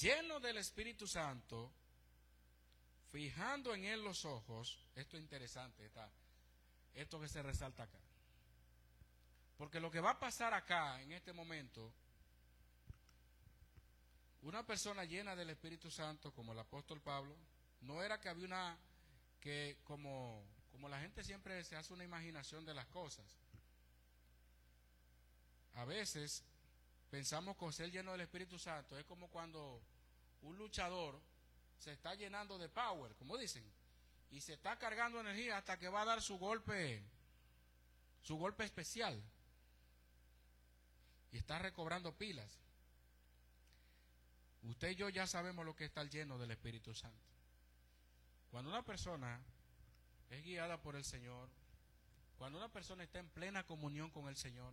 lleno 0.00 0.40
del 0.40 0.56
Espíritu 0.56 1.06
Santo, 1.06 1.72
fijando 3.10 3.74
en 3.74 3.84
él 3.84 4.02
los 4.02 4.24
ojos, 4.24 4.78
esto 4.94 5.16
es 5.16 5.22
interesante, 5.22 5.86
está, 5.86 6.10
esto 6.94 7.20
que 7.20 7.28
se 7.28 7.42
resalta 7.42 7.84
acá. 7.84 7.98
Porque 9.56 9.80
lo 9.80 9.90
que 9.90 10.00
va 10.00 10.12
a 10.12 10.18
pasar 10.18 10.54
acá, 10.54 11.00
en 11.02 11.12
este 11.12 11.32
momento, 11.32 11.92
una 14.42 14.64
persona 14.64 15.04
llena 15.04 15.34
del 15.34 15.50
Espíritu 15.50 15.90
Santo, 15.90 16.32
como 16.32 16.52
el 16.52 16.58
apóstol 16.58 17.00
Pablo, 17.00 17.36
no 17.80 18.02
era 18.02 18.20
que 18.20 18.28
había 18.28 18.46
una, 18.46 18.78
que 19.40 19.78
como, 19.84 20.44
como 20.70 20.88
la 20.88 21.00
gente 21.00 21.24
siempre 21.24 21.64
se 21.64 21.76
hace 21.76 21.92
una 21.92 22.04
imaginación 22.04 22.64
de 22.64 22.74
las 22.74 22.86
cosas. 22.86 23.26
A 25.74 25.84
veces 25.84 26.44
pensamos 27.10 27.56
que 27.56 27.72
ser 27.72 27.90
lleno 27.90 28.12
del 28.12 28.22
Espíritu 28.22 28.58
Santo 28.58 28.98
es 28.98 29.04
como 29.04 29.28
cuando 29.28 29.80
un 30.42 30.56
luchador 30.56 31.20
se 31.78 31.92
está 31.92 32.14
llenando 32.14 32.58
de 32.58 32.68
power, 32.68 33.14
como 33.16 33.36
dicen, 33.36 33.64
y 34.30 34.40
se 34.40 34.54
está 34.54 34.78
cargando 34.78 35.20
energía 35.20 35.58
hasta 35.58 35.78
que 35.78 35.88
va 35.88 36.02
a 36.02 36.06
dar 36.06 36.22
su 36.22 36.38
golpe, 36.38 37.02
su 38.22 38.36
golpe 38.36 38.64
especial. 38.64 39.22
Y 41.30 41.38
está 41.38 41.58
recobrando 41.58 42.16
pilas. 42.16 42.58
Usted 44.78 44.90
y 44.90 44.94
yo 44.94 45.08
ya 45.08 45.26
sabemos 45.26 45.66
lo 45.66 45.74
que 45.74 45.86
está 45.86 46.04
lleno 46.04 46.38
del 46.38 46.52
Espíritu 46.52 46.94
Santo. 46.94 47.18
Cuando 48.48 48.70
una 48.70 48.84
persona 48.84 49.40
es 50.30 50.44
guiada 50.44 50.80
por 50.80 50.94
el 50.94 51.02
Señor, 51.02 51.48
cuando 52.36 52.58
una 52.58 52.68
persona 52.68 53.02
está 53.02 53.18
en 53.18 53.28
plena 53.28 53.66
comunión 53.66 54.12
con 54.12 54.28
el 54.28 54.36
Señor, 54.36 54.72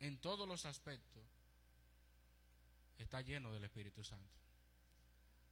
en 0.00 0.16
todos 0.16 0.48
los 0.48 0.64
aspectos, 0.64 1.22
está 2.96 3.20
lleno 3.20 3.52
del 3.52 3.64
Espíritu 3.64 4.02
Santo. 4.02 4.32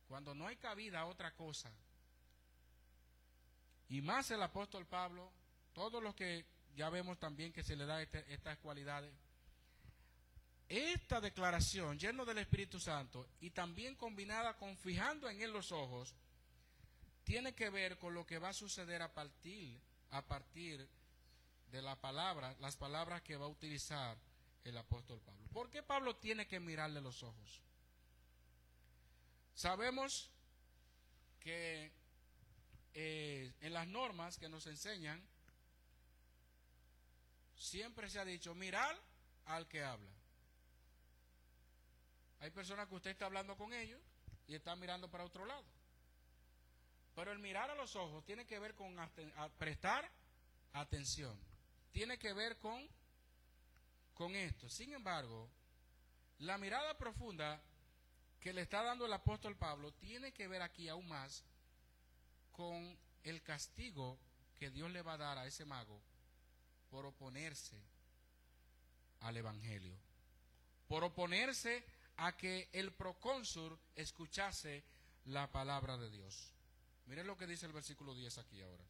Cuando 0.09 0.35
no 0.35 0.47
hay 0.47 0.57
cabida 0.57 1.01
a 1.01 1.05
otra 1.05 1.35
cosa, 1.35 1.71
y 3.91 4.01
más 4.01 4.31
el 4.31 4.43
apóstol 4.43 4.87
Pablo, 4.87 5.31
todos 5.75 6.03
los 6.03 6.15
que 6.15 6.47
ya 6.75 6.89
vemos 6.89 7.19
también 7.19 7.53
que 7.53 7.63
se 7.63 7.77
le 7.77 7.85
da 7.85 8.01
este, 8.01 8.33
estas 8.33 8.57
cualidades, 8.57 9.13
esta 10.69 11.21
declaración 11.21 11.99
lleno 11.99 12.25
del 12.25 12.39
Espíritu 12.39 12.81
Santo 12.81 13.29
y 13.41 13.51
también 13.51 13.95
combinada 13.95 14.57
con 14.57 14.77
fijando 14.77 15.29
en 15.29 15.41
él 15.41 15.53
los 15.53 15.73
ojos, 15.73 16.15
tiene 17.25 17.55
que 17.55 17.71
ver 17.71 17.99
con 17.99 18.15
lo 18.15 18.27
que 18.27 18.39
va 18.39 18.51
a 18.51 18.53
suceder 18.53 19.03
a 19.03 19.13
partir, 19.13 19.81
a 20.11 20.23
partir 20.23 20.89
de 21.71 21.83
la 21.83 22.01
palabra, 22.01 22.57
las 22.61 22.77
palabras 22.77 23.23
que 23.23 23.37
va 23.37 23.47
a 23.47 23.49
utilizar 23.49 24.17
el 24.65 24.77
apóstol 24.77 25.21
Pablo. 25.21 25.47
¿Por 25.53 25.71
qué 25.71 25.83
Pablo 25.83 26.17
tiene 26.17 26.47
que 26.47 26.61
mirarle 26.61 27.01
los 27.01 27.23
ojos? 27.23 27.63
Sabemos 29.55 30.31
que 31.41 31.93
eh, 32.95 33.53
en 33.61 33.73
las 33.73 33.87
normas 33.87 34.39
que 34.39 34.49
nos 34.49 34.67
enseñan, 34.67 35.23
siempre 37.57 38.09
se 38.09 38.19
ha 38.19 38.25
dicho 38.25 38.55
mirar 38.55 38.97
al 39.45 39.69
que 39.69 39.83
habla. 39.83 40.16
Hay 42.41 42.51
personas 42.51 42.89
que 42.89 42.95
usted 42.95 43.11
está 43.11 43.27
hablando 43.27 43.57
con 43.57 43.73
ellos 43.73 44.01
y 44.47 44.55
está 44.55 44.77
mirando 44.77 45.11
para 45.11 45.25
otro 45.25 45.45
lado. 45.45 45.65
Pero 47.15 47.33
el 47.33 47.39
mirar 47.39 47.71
a 47.71 47.75
los 47.75 47.97
ojos 47.97 48.25
tiene 48.25 48.47
que 48.47 48.59
ver 48.59 48.75
con 48.75 48.95
prestar 49.59 50.11
atención. 50.75 51.39
Tiene 51.93 52.19
que 52.19 52.33
ver 52.35 52.59
con, 52.59 52.87
con 54.15 54.35
esto. 54.37 54.69
Sin 54.69 54.93
embargo, 54.93 55.49
la 56.39 56.59
mirada 56.59 56.97
profunda 56.99 57.63
que 58.41 58.53
le 58.53 58.63
está 58.63 58.83
dando 58.83 59.07
el 59.07 59.13
apóstol 59.13 59.57
Pablo 59.57 59.93
tiene 59.95 60.33
que 60.33 60.47
ver 60.47 60.63
aquí 60.63 60.89
aún 60.89 61.09
más 61.09 61.43
con 62.53 62.99
el 63.25 63.43
castigo 63.43 64.19
que 64.59 64.71
Dios 64.71 64.91
le 64.91 65.03
va 65.03 65.15
a 65.15 65.19
dar 65.19 65.39
a 65.39 65.47
ese 65.47 65.65
mago 65.65 66.01
por 66.91 67.07
oponerse 67.07 67.77
al 69.21 69.37
Evangelio, 69.37 69.97
por 70.87 71.03
oponerse 71.03 71.85
a 72.17 72.37
que 72.37 72.69
el 72.73 72.93
procónsul 72.93 73.79
escuchase 73.95 74.85
la 75.27 75.51
palabra 75.51 75.97
de 75.97 76.11
Dios. 76.11 76.53
Miren 77.07 77.27
lo 77.27 77.37
que 77.37 77.47
dice 77.47 77.67
el 77.67 77.73
versículo 77.73 78.15
10 78.15 78.39
aquí 78.39 78.63
ahora. 78.63 78.85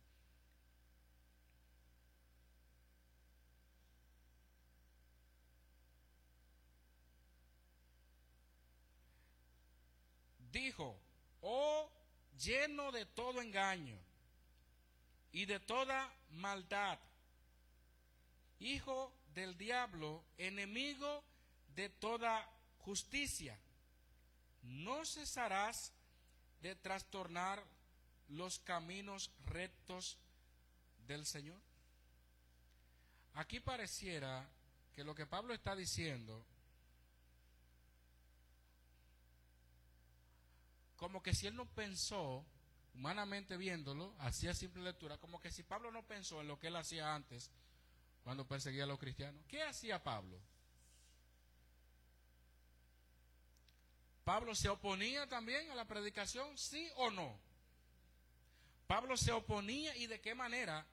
Dijo, 10.52 10.98
oh 11.42 11.90
lleno 12.38 12.92
de 12.92 13.04
todo 13.06 13.42
engaño 13.42 13.98
y 15.32 15.44
de 15.44 15.60
toda 15.60 16.10
maldad, 16.30 16.98
hijo 18.58 19.12
del 19.34 19.58
diablo, 19.58 20.24
enemigo 20.38 21.22
de 21.74 21.90
toda 21.90 22.48
justicia. 22.86 23.58
No 24.62 25.04
cesarás 25.04 25.92
de 26.62 26.76
trastornar 26.76 27.62
los 28.28 28.60
caminos 28.60 29.32
rectos 29.44 30.18
del 31.08 31.26
Señor. 31.26 31.60
Aquí 33.34 33.58
pareciera 33.60 34.48
que 34.94 35.04
lo 35.04 35.14
que 35.14 35.26
Pablo 35.26 35.52
está 35.52 35.74
diciendo, 35.74 36.46
como 40.96 41.22
que 41.22 41.34
si 41.34 41.48
él 41.48 41.56
no 41.56 41.66
pensó, 41.66 42.46
humanamente 42.94 43.56
viéndolo, 43.56 44.14
hacía 44.20 44.54
simple 44.54 44.82
lectura, 44.82 45.18
como 45.18 45.40
que 45.40 45.50
si 45.50 45.64
Pablo 45.64 45.90
no 45.90 46.06
pensó 46.06 46.40
en 46.40 46.48
lo 46.48 46.58
que 46.58 46.68
él 46.68 46.76
hacía 46.76 47.14
antes 47.14 47.50
cuando 48.22 48.46
perseguía 48.46 48.84
a 48.84 48.86
los 48.86 48.98
cristianos. 48.98 49.44
¿Qué 49.48 49.62
hacía 49.62 50.02
Pablo? 50.02 50.40
¿Pablo 54.26 54.56
se 54.56 54.68
oponía 54.68 55.28
también 55.28 55.70
a 55.70 55.76
la 55.76 55.84
predicación? 55.84 56.58
¿Sí 56.58 56.90
o 56.96 57.12
no? 57.12 57.38
Pablo 58.88 59.16
se 59.16 59.30
oponía 59.30 59.94
y 59.94 60.08
de 60.08 60.20
qué 60.20 60.34
manera? 60.34 60.84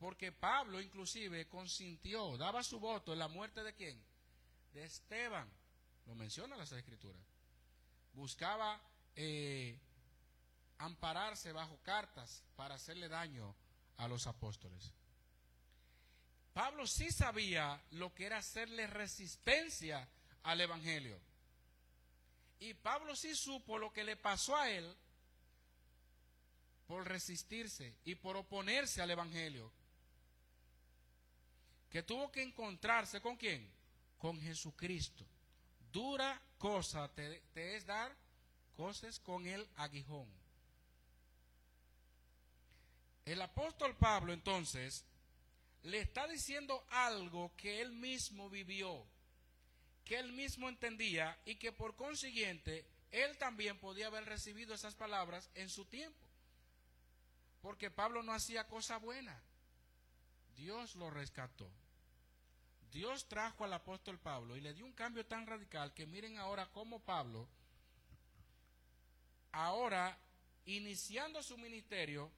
Porque 0.00 0.32
Pablo 0.32 0.80
inclusive 0.80 1.46
consintió, 1.46 2.36
daba 2.36 2.64
su 2.64 2.80
voto 2.80 3.12
en 3.12 3.20
la 3.20 3.28
muerte 3.28 3.62
de 3.62 3.74
quién? 3.74 4.04
De 4.72 4.82
Esteban. 4.82 5.48
Lo 6.06 6.16
menciona 6.16 6.56
las 6.56 6.72
escrituras. 6.72 7.22
Buscaba 8.12 8.80
eh, 9.14 9.78
ampararse 10.78 11.52
bajo 11.52 11.78
cartas 11.84 12.42
para 12.56 12.74
hacerle 12.74 13.08
daño 13.08 13.54
a 13.98 14.08
los 14.08 14.26
apóstoles. 14.26 14.92
Pablo 16.52 16.88
sí 16.88 17.12
sabía 17.12 17.80
lo 17.92 18.12
que 18.12 18.26
era 18.26 18.38
hacerle 18.38 18.88
resistencia 18.88 20.08
al 20.42 20.60
Evangelio 20.60 21.20
Y 22.64 22.72
Pablo 22.72 23.14
sí 23.14 23.34
supo 23.34 23.76
lo 23.76 23.92
que 23.92 24.04
le 24.04 24.16
pasó 24.16 24.56
a 24.56 24.70
él 24.70 24.96
por 26.86 27.06
resistirse 27.06 27.94
y 28.06 28.14
por 28.14 28.38
oponerse 28.38 29.02
al 29.02 29.10
Evangelio. 29.10 29.70
Que 31.90 32.02
tuvo 32.02 32.32
que 32.32 32.42
encontrarse 32.42 33.20
con 33.20 33.36
quién? 33.36 33.70
Con 34.16 34.40
Jesucristo. 34.40 35.26
Dura 35.92 36.40
cosa 36.56 37.06
te, 37.12 37.42
te 37.52 37.76
es 37.76 37.84
dar 37.84 38.16
cosas 38.74 39.20
con 39.20 39.46
el 39.46 39.68
aguijón. 39.76 40.26
El 43.26 43.42
apóstol 43.42 43.94
Pablo 43.94 44.32
entonces 44.32 45.04
le 45.82 46.00
está 46.00 46.26
diciendo 46.26 46.82
algo 46.88 47.54
que 47.58 47.82
él 47.82 47.92
mismo 47.92 48.48
vivió, 48.48 49.06
que 50.04 50.18
él 50.18 50.32
mismo 50.32 50.68
entendía 50.68 51.38
y 51.44 51.56
que 51.56 51.72
por 51.72 51.96
consiguiente 51.96 52.86
él 53.10 53.36
también 53.38 53.78
podía 53.78 54.08
haber 54.08 54.24
recibido 54.24 54.74
esas 54.74 54.94
palabras 54.94 55.50
en 55.54 55.70
su 55.70 55.84
tiempo. 55.84 56.26
Porque 57.62 57.90
Pablo 57.90 58.22
no 58.22 58.32
hacía 58.32 58.68
cosa 58.68 58.98
buena. 58.98 59.40
Dios 60.56 60.96
lo 60.96 61.10
rescató. 61.10 61.70
Dios 62.90 63.26
trajo 63.28 63.64
al 63.64 63.72
apóstol 63.72 64.18
Pablo 64.18 64.56
y 64.56 64.60
le 64.60 64.74
dio 64.74 64.84
un 64.84 64.92
cambio 64.92 65.26
tan 65.26 65.46
radical 65.46 65.92
que 65.94 66.06
miren 66.06 66.38
ahora 66.38 66.70
cómo 66.72 67.00
Pablo, 67.00 67.48
ahora 69.50 70.16
iniciando 70.66 71.42
su 71.42 71.58
ministerio, 71.58 72.30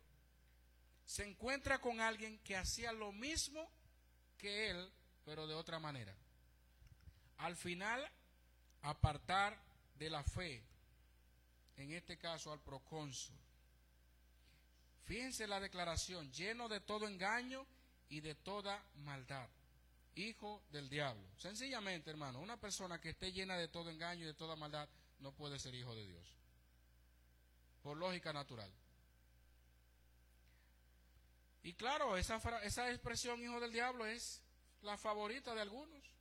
se 1.05 1.25
encuentra 1.25 1.79
con 1.81 2.01
alguien 2.01 2.39
que 2.39 2.57
hacía 2.57 2.93
lo 2.93 3.13
mismo 3.13 3.71
que 4.39 4.71
él, 4.71 4.93
pero 5.25 5.47
de 5.47 5.55
otra 5.55 5.79
manera. 5.79 6.17
Al 7.38 7.57
final, 7.57 8.09
apartar 8.83 9.61
de 9.94 10.11
la 10.11 10.22
fe, 10.22 10.62
en 11.77 11.92
este 11.92 12.16
caso 12.18 12.53
al 12.53 12.61
procónsul. 12.61 13.37
Fíjense 15.05 15.46
la 15.46 15.61
declaración, 15.61 16.33
lleno 16.33 16.68
de 16.68 16.81
todo 16.81 17.07
engaño 17.07 17.66
y 18.09 18.20
de 18.20 18.35
toda 18.35 18.83
maldad. 18.96 19.49
Hijo 20.16 20.62
del 20.70 20.88
diablo. 20.88 21.29
Sencillamente, 21.37 22.11
hermano, 22.11 22.40
una 22.40 22.57
persona 22.57 23.01
que 23.01 23.11
esté 23.11 23.33
llena 23.33 23.57
de 23.57 23.68
todo 23.68 23.90
engaño 23.90 24.25
y 24.25 24.27
de 24.27 24.35
toda 24.35 24.57
maldad 24.57 24.88
no 25.18 25.33
puede 25.33 25.59
ser 25.59 25.75
hijo 25.75 25.94
de 25.94 26.07
Dios. 26.07 26.27
Por 27.83 27.96
lógica 27.99 28.33
natural. 28.33 28.72
Y 31.62 31.75
claro, 31.75 32.16
esa, 32.16 32.37
esa 32.62 32.90
expresión 32.90 33.42
hijo 33.42 33.61
del 33.61 33.72
diablo 33.72 34.07
es 34.07 34.40
la 34.83 34.96
favorita 34.96 35.55
de 35.55 35.61
algunos. 35.61 36.16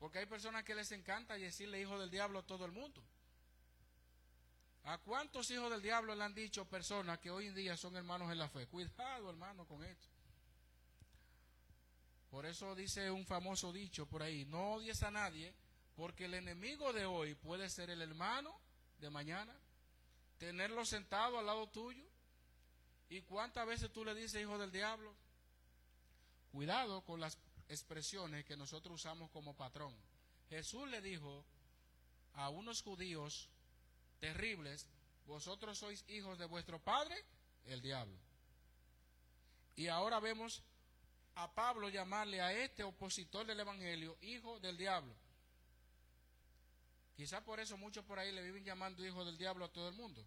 Porque 0.00 0.18
hay 0.18 0.26
personas 0.26 0.64
que 0.64 0.74
les 0.74 0.90
encanta 0.92 1.34
decirle 1.34 1.80
hijo 1.80 1.98
del 1.98 2.10
diablo 2.10 2.38
a 2.38 2.46
todo 2.46 2.64
el 2.64 2.72
mundo. 2.72 3.04
¿A 4.84 4.96
cuántos 4.96 5.50
hijos 5.50 5.70
del 5.70 5.82
diablo 5.82 6.14
le 6.14 6.24
han 6.24 6.34
dicho 6.34 6.64
personas 6.64 7.18
que 7.18 7.30
hoy 7.30 7.48
en 7.48 7.54
día 7.54 7.76
son 7.76 7.94
hermanos 7.96 8.32
en 8.32 8.38
la 8.38 8.48
fe? 8.48 8.66
Cuidado, 8.66 9.28
hermano, 9.28 9.66
con 9.66 9.84
esto. 9.84 10.08
Por 12.30 12.46
eso 12.46 12.74
dice 12.74 13.10
un 13.10 13.26
famoso 13.26 13.72
dicho 13.72 14.06
por 14.06 14.22
ahí, 14.22 14.46
no 14.46 14.72
odies 14.72 15.02
a 15.02 15.10
nadie, 15.10 15.54
porque 15.94 16.24
el 16.24 16.34
enemigo 16.34 16.94
de 16.94 17.04
hoy 17.04 17.34
puede 17.34 17.68
ser 17.68 17.90
el 17.90 18.00
hermano 18.00 18.58
de 19.00 19.10
mañana 19.10 19.54
tenerlo 20.38 20.86
sentado 20.86 21.38
al 21.38 21.44
lado 21.44 21.68
tuyo. 21.68 22.06
¿Y 23.10 23.20
cuántas 23.22 23.66
veces 23.66 23.92
tú 23.92 24.02
le 24.02 24.14
dices 24.14 24.40
hijo 24.40 24.56
del 24.56 24.72
diablo? 24.72 25.14
Cuidado 26.52 27.02
con 27.02 27.20
las 27.20 27.36
expresiones 27.70 28.44
que 28.44 28.56
nosotros 28.56 28.96
usamos 28.96 29.30
como 29.30 29.56
patrón. 29.56 29.94
Jesús 30.48 30.88
le 30.88 31.00
dijo 31.00 31.44
a 32.34 32.50
unos 32.50 32.82
judíos 32.82 33.48
terribles, 34.18 34.88
vosotros 35.26 35.78
sois 35.78 36.04
hijos 36.08 36.38
de 36.38 36.46
vuestro 36.46 36.80
padre, 36.80 37.16
el 37.64 37.80
diablo. 37.80 38.18
Y 39.76 39.86
ahora 39.86 40.18
vemos 40.18 40.62
a 41.36 41.54
Pablo 41.54 41.88
llamarle 41.88 42.40
a 42.40 42.52
este 42.52 42.82
opositor 42.82 43.46
del 43.46 43.60
Evangelio 43.60 44.18
hijo 44.20 44.58
del 44.58 44.76
diablo. 44.76 45.14
Quizá 47.16 47.44
por 47.44 47.60
eso 47.60 47.76
muchos 47.76 48.04
por 48.04 48.18
ahí 48.18 48.32
le 48.32 48.42
viven 48.42 48.64
llamando 48.64 49.06
hijo 49.06 49.24
del 49.24 49.38
diablo 49.38 49.66
a 49.66 49.72
todo 49.72 49.88
el 49.88 49.94
mundo. 49.94 50.26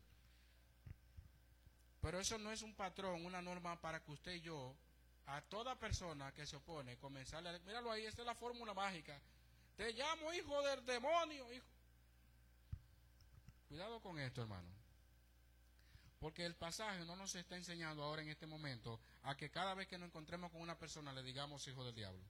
Pero 2.01 2.19
eso 2.19 2.37
no 2.37 2.51
es 2.51 2.61
un 2.61 2.73
patrón, 2.73 3.25
una 3.25 3.41
norma 3.41 3.79
para 3.81 4.01
que 4.01 4.11
usted 4.11 4.33
y 4.33 4.41
yo, 4.41 4.75
a 5.27 5.41
toda 5.41 5.79
persona 5.79 6.31
que 6.33 6.45
se 6.45 6.55
opone, 6.55 6.97
comenzarle 6.97 7.49
a... 7.49 7.59
Míralo 7.59 7.91
ahí, 7.91 8.05
esta 8.05 8.21
es 8.21 8.25
la 8.25 8.35
fórmula 8.35 8.73
mágica. 8.73 9.19
Te 9.75 9.91
llamo 9.93 10.33
hijo 10.33 10.61
del 10.63 10.85
demonio, 10.85 11.51
hijo. 11.51 11.65
Cuidado 13.67 13.99
con 14.01 14.19
esto, 14.19 14.41
hermano. 14.41 14.69
Porque 16.19 16.45
el 16.45 16.55
pasaje 16.55 17.03
no 17.05 17.15
nos 17.15 17.35
está 17.35 17.55
enseñando 17.55 18.03
ahora 18.03 18.21
en 18.21 18.29
este 18.29 18.47
momento 18.47 18.99
a 19.23 19.35
que 19.35 19.49
cada 19.49 19.73
vez 19.73 19.87
que 19.87 19.97
nos 19.97 20.07
encontremos 20.07 20.51
con 20.51 20.61
una 20.61 20.77
persona 20.77 21.11
le 21.11 21.23
digamos 21.23 21.67
hijo 21.67 21.83
del 21.83 21.95
diablo. 21.95 22.23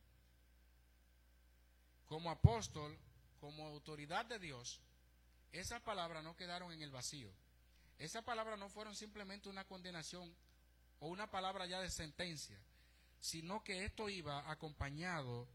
Como 2.08 2.32
apóstol, 2.32 2.98
como 3.40 3.68
autoridad 3.68 4.26
de 4.26 4.40
Dios, 4.40 4.80
esas 5.52 5.82
palabras 5.82 6.24
no 6.24 6.36
quedaron 6.36 6.72
en 6.72 6.82
el 6.82 6.92
vacío. 6.92 7.32
Esas 8.00 8.24
palabras 8.24 8.58
no 8.58 8.70
fueron 8.70 8.96
simplemente 8.96 9.50
una 9.50 9.66
condenación 9.66 10.34
o 11.00 11.08
una 11.08 11.30
palabra 11.30 11.66
ya 11.66 11.80
de 11.80 11.90
sentencia, 11.90 12.58
sino 13.24 13.64
que 13.64 13.86
esto 13.86 14.10
iba 14.10 14.52
acompañado 14.52 15.48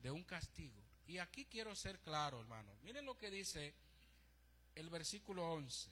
de 0.00 0.10
un 0.10 0.24
castigo. 0.24 0.82
Y 1.06 1.18
aquí 1.18 1.44
quiero 1.44 1.76
ser 1.76 2.00
claro, 2.00 2.40
hermano. 2.40 2.74
Miren 2.82 3.04
lo 3.04 3.18
que 3.18 3.30
dice 3.30 3.74
el 4.74 4.88
versículo 4.88 5.52
11. 5.52 5.90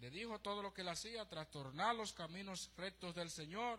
Le 0.00 0.10
dijo 0.10 0.38
todo 0.38 0.62
lo 0.62 0.72
que 0.72 0.84
le 0.84 0.90
hacía, 0.90 1.28
trastornar 1.28 1.96
los 1.96 2.14
caminos 2.14 2.70
rectos 2.78 3.14
del 3.14 3.30
Señor, 3.30 3.78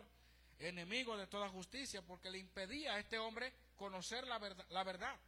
enemigo 0.60 1.16
de 1.16 1.26
toda 1.26 1.48
justicia, 1.48 2.02
porque 2.02 2.30
le 2.30 2.38
impedía 2.38 2.94
a 2.94 3.00
este 3.00 3.18
hombre 3.18 3.52
conocer 3.74 4.28
la 4.28 4.38
verdad, 4.38 4.64
la 4.70 4.84
verdad, 4.84 5.18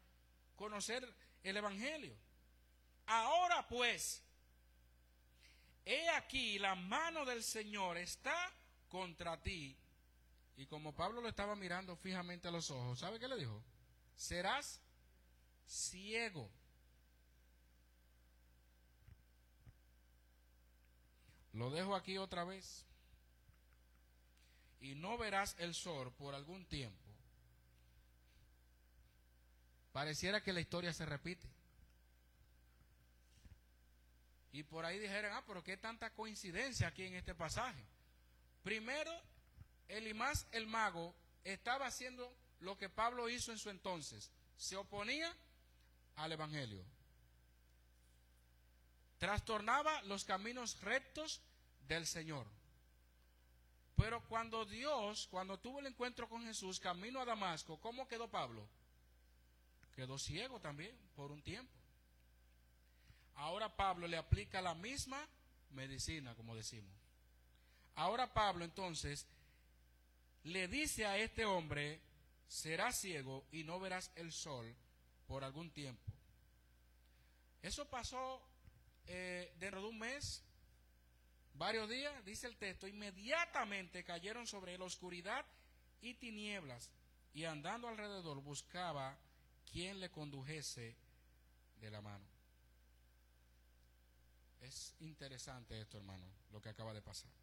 conocer 0.54 1.12
el 1.42 1.56
Evangelio. 1.56 2.16
Ahora 3.06 3.66
pues, 3.66 4.22
he 5.84 6.08
aquí 6.10 6.60
la 6.60 6.76
mano 6.76 7.24
del 7.24 7.42
Señor 7.42 7.98
está 7.98 8.52
contra 8.92 9.40
ti. 9.42 9.74
Y 10.58 10.66
como 10.66 10.94
Pablo 10.94 11.22
lo 11.22 11.28
estaba 11.28 11.56
mirando 11.56 11.96
fijamente 11.96 12.48
a 12.48 12.50
los 12.50 12.70
ojos, 12.70 12.98
¿sabe 12.98 13.18
qué 13.18 13.26
le 13.26 13.38
dijo? 13.38 13.64
Serás 14.14 14.82
ciego. 15.66 16.50
Lo 21.54 21.70
dejo 21.70 21.96
aquí 21.96 22.18
otra 22.18 22.44
vez. 22.44 22.84
Y 24.80 24.94
no 24.94 25.16
verás 25.16 25.56
el 25.58 25.74
sol 25.74 26.12
por 26.12 26.34
algún 26.34 26.66
tiempo. 26.66 26.98
Pareciera 29.92 30.42
que 30.42 30.52
la 30.52 30.60
historia 30.60 30.92
se 30.92 31.06
repite. 31.06 31.48
Y 34.52 34.64
por 34.64 34.84
ahí 34.84 34.98
dijeron, 34.98 35.32
ah, 35.34 35.44
pero 35.46 35.64
qué 35.64 35.78
tanta 35.78 36.10
coincidencia 36.10 36.88
aquí 36.88 37.04
en 37.04 37.14
este 37.14 37.34
pasaje. 37.34 37.86
Primero, 38.62 39.12
Elimás 39.92 40.46
el 40.52 40.66
mago 40.66 41.14
estaba 41.44 41.86
haciendo 41.86 42.34
lo 42.60 42.78
que 42.78 42.88
Pablo 42.88 43.28
hizo 43.28 43.52
en 43.52 43.58
su 43.58 43.68
entonces. 43.68 44.30
Se 44.56 44.74
oponía 44.74 45.30
al 46.16 46.32
Evangelio. 46.32 46.82
Trastornaba 49.18 50.00
los 50.02 50.24
caminos 50.24 50.80
rectos 50.80 51.42
del 51.86 52.06
Señor. 52.06 52.46
Pero 53.96 54.26
cuando 54.28 54.64
Dios, 54.64 55.28
cuando 55.30 55.58
tuvo 55.58 55.80
el 55.80 55.86
encuentro 55.86 56.26
con 56.26 56.42
Jesús, 56.44 56.80
camino 56.80 57.20
a 57.20 57.26
Damasco, 57.26 57.78
¿cómo 57.78 58.08
quedó 58.08 58.28
Pablo? 58.30 58.66
quedó 59.94 60.18
ciego 60.18 60.58
también 60.58 60.96
por 61.14 61.30
un 61.30 61.42
tiempo. 61.42 61.70
Ahora 63.34 63.76
Pablo 63.76 64.06
le 64.06 64.16
aplica 64.16 64.62
la 64.62 64.74
misma 64.74 65.28
medicina, 65.70 66.34
como 66.34 66.56
decimos. 66.56 67.01
Ahora 67.94 68.32
Pablo 68.32 68.64
entonces 68.64 69.26
le 70.44 70.68
dice 70.68 71.06
a 71.06 71.18
este 71.18 71.44
hombre, 71.44 72.00
serás 72.46 73.00
ciego 73.00 73.46
y 73.52 73.64
no 73.64 73.78
verás 73.78 74.10
el 74.16 74.32
sol 74.32 74.74
por 75.26 75.44
algún 75.44 75.70
tiempo. 75.70 76.12
Eso 77.60 77.88
pasó 77.88 78.42
eh, 79.06 79.54
dentro 79.58 79.82
de 79.82 79.88
un 79.88 79.98
mes, 79.98 80.42
varios 81.54 81.88
días, 81.88 82.24
dice 82.24 82.46
el 82.46 82.56
texto, 82.56 82.88
inmediatamente 82.88 84.04
cayeron 84.04 84.46
sobre 84.46 84.74
él 84.74 84.82
oscuridad 84.82 85.46
y 86.00 86.14
tinieblas, 86.14 86.90
y 87.32 87.44
andando 87.44 87.88
alrededor 87.88 88.42
buscaba 88.42 89.16
quien 89.70 90.00
le 90.00 90.10
condujese 90.10 90.96
de 91.76 91.90
la 91.90 92.00
mano. 92.00 92.26
Es 94.60 94.94
interesante 95.00 95.80
esto, 95.80 95.98
hermano, 95.98 96.26
lo 96.50 96.60
que 96.60 96.68
acaba 96.68 96.92
de 96.92 97.02
pasar. 97.02 97.41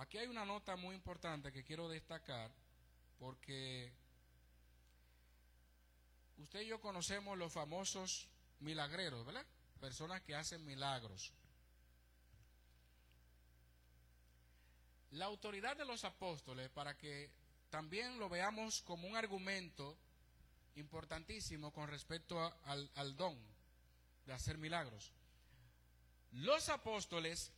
Aquí 0.00 0.16
hay 0.16 0.28
una 0.28 0.46
nota 0.46 0.76
muy 0.76 0.94
importante 0.94 1.52
que 1.52 1.62
quiero 1.62 1.86
destacar 1.86 2.50
porque 3.18 3.92
usted 6.38 6.62
y 6.62 6.68
yo 6.68 6.80
conocemos 6.80 7.36
los 7.36 7.52
famosos 7.52 8.26
milagreros, 8.60 9.26
¿verdad? 9.26 9.44
Personas 9.78 10.22
que 10.22 10.34
hacen 10.34 10.64
milagros. 10.64 11.34
La 15.10 15.26
autoridad 15.26 15.76
de 15.76 15.84
los 15.84 16.04
apóstoles, 16.04 16.70
para 16.70 16.96
que 16.96 17.30
también 17.68 18.18
lo 18.18 18.30
veamos 18.30 18.80
como 18.80 19.06
un 19.06 19.16
argumento 19.16 19.98
importantísimo 20.76 21.74
con 21.74 21.88
respecto 21.88 22.42
al, 22.64 23.16
don 23.18 23.38
de 24.24 24.32
hacer 24.32 24.56
milagros. 24.56 25.12
Los 26.32 26.70
apóstoles 26.70 27.52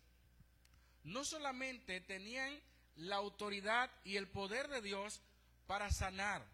no 1.05 1.25
solamente 1.25 2.01
tenían 2.01 2.61
la 2.97 3.17
autoridad 3.17 3.91
y 4.05 4.17
el 4.17 4.29
poder 4.29 4.69
de 4.69 4.83
Dios 4.83 5.21
para 5.67 5.91
sanar, 5.91 6.45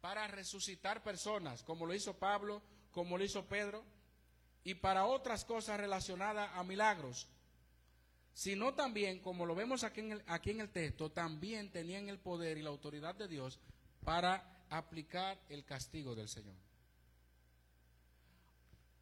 para 0.00 0.26
resucitar 0.26 1.02
personas, 1.02 1.62
como 1.62 1.86
lo 1.86 1.94
hizo 1.94 2.18
Pablo, 2.18 2.62
como 2.90 3.16
lo 3.16 3.24
hizo 3.24 3.46
Pedro, 3.46 3.84
y 4.64 4.74
para 4.74 5.06
otras 5.06 5.44
cosas 5.44 5.78
relacionadas 5.78 6.50
a 6.54 6.62
milagros, 6.64 7.28
sino 8.34 8.74
también, 8.74 9.20
como 9.20 9.46
lo 9.46 9.54
vemos 9.54 9.84
aquí 9.84 10.00
en 10.00 10.60
el, 10.60 10.70
texto, 10.70 11.10
también 11.10 11.70
tenían 11.70 12.08
el 12.08 12.18
poder 12.18 12.58
y 12.58 12.62
la 12.62 12.70
autoridad 12.70 13.14
de 13.14 13.28
Dios 13.28 13.58
para 14.04 14.64
aplicar 14.70 15.38
el 15.48 15.64
castigo 15.64 16.14
del 16.14 16.28
Señor. 16.28 16.54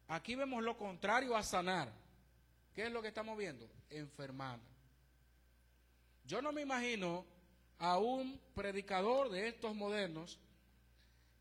Aquí 0.07 0.35
vemos 0.35 0.63
lo 0.63 0.75
contrario 0.77 1.37
a 1.37 1.43
sanar. 1.43 1.91
¿Qué 2.79 2.85
es 2.85 2.93
lo 2.93 3.01
que 3.01 3.09
estamos 3.09 3.37
viendo? 3.37 3.69
Enfermar. 3.89 4.57
Yo 6.23 6.41
no 6.41 6.53
me 6.53 6.61
imagino 6.61 7.25
a 7.77 7.97
un 7.97 8.39
predicador 8.55 9.29
de 9.29 9.49
estos 9.49 9.75
modernos 9.75 10.39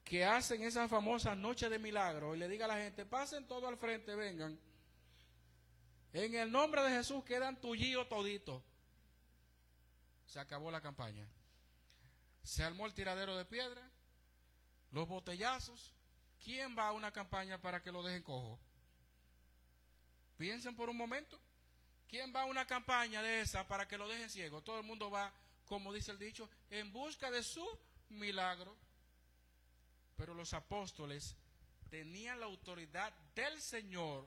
que 0.02 0.24
hacen 0.24 0.64
esa 0.64 0.88
famosa 0.88 1.36
noche 1.36 1.68
de 1.68 1.78
milagros 1.78 2.34
y 2.34 2.40
le 2.40 2.48
diga 2.48 2.64
a 2.64 2.68
la 2.68 2.78
gente, 2.78 3.06
pasen 3.06 3.46
todo 3.46 3.68
al 3.68 3.76
frente, 3.76 4.16
vengan. 4.16 4.58
En 6.12 6.34
el 6.34 6.50
nombre 6.50 6.82
de 6.82 6.90
Jesús 6.90 7.22
quedan 7.22 7.60
tullíos 7.60 8.08
toditos. 8.08 8.60
Se 10.26 10.40
acabó 10.40 10.72
la 10.72 10.80
campaña. 10.80 11.24
Se 12.42 12.64
armó 12.64 12.84
el 12.84 12.94
tiradero 12.94 13.36
de 13.36 13.44
piedra, 13.44 13.88
los 14.90 15.06
botellazos. 15.06 15.94
¿Quién 16.42 16.76
va 16.76 16.88
a 16.88 16.92
una 16.92 17.12
campaña 17.12 17.62
para 17.62 17.80
que 17.80 17.92
lo 17.92 18.02
dejen 18.02 18.24
cojo? 18.24 18.58
Piensen 20.38 20.76
por 20.76 20.88
un 20.88 20.96
momento. 20.96 21.38
¿Quién 22.08 22.32
va 22.34 22.42
a 22.42 22.46
una 22.46 22.66
campaña 22.66 23.20
de 23.20 23.42
esa 23.42 23.66
para 23.66 23.86
que 23.86 23.98
lo 23.98 24.08
dejen 24.08 24.30
ciego? 24.30 24.62
Todo 24.62 24.78
el 24.78 24.86
mundo 24.86 25.10
va, 25.10 25.30
como 25.66 25.92
dice 25.92 26.12
el 26.12 26.18
dicho, 26.18 26.48
en 26.70 26.90
busca 26.92 27.30
de 27.30 27.42
su 27.42 27.66
milagro. 28.08 28.74
Pero 30.16 30.32
los 30.32 30.54
apóstoles 30.54 31.36
tenían 31.90 32.40
la 32.40 32.46
autoridad 32.46 33.12
del 33.34 33.60
Señor 33.60 34.26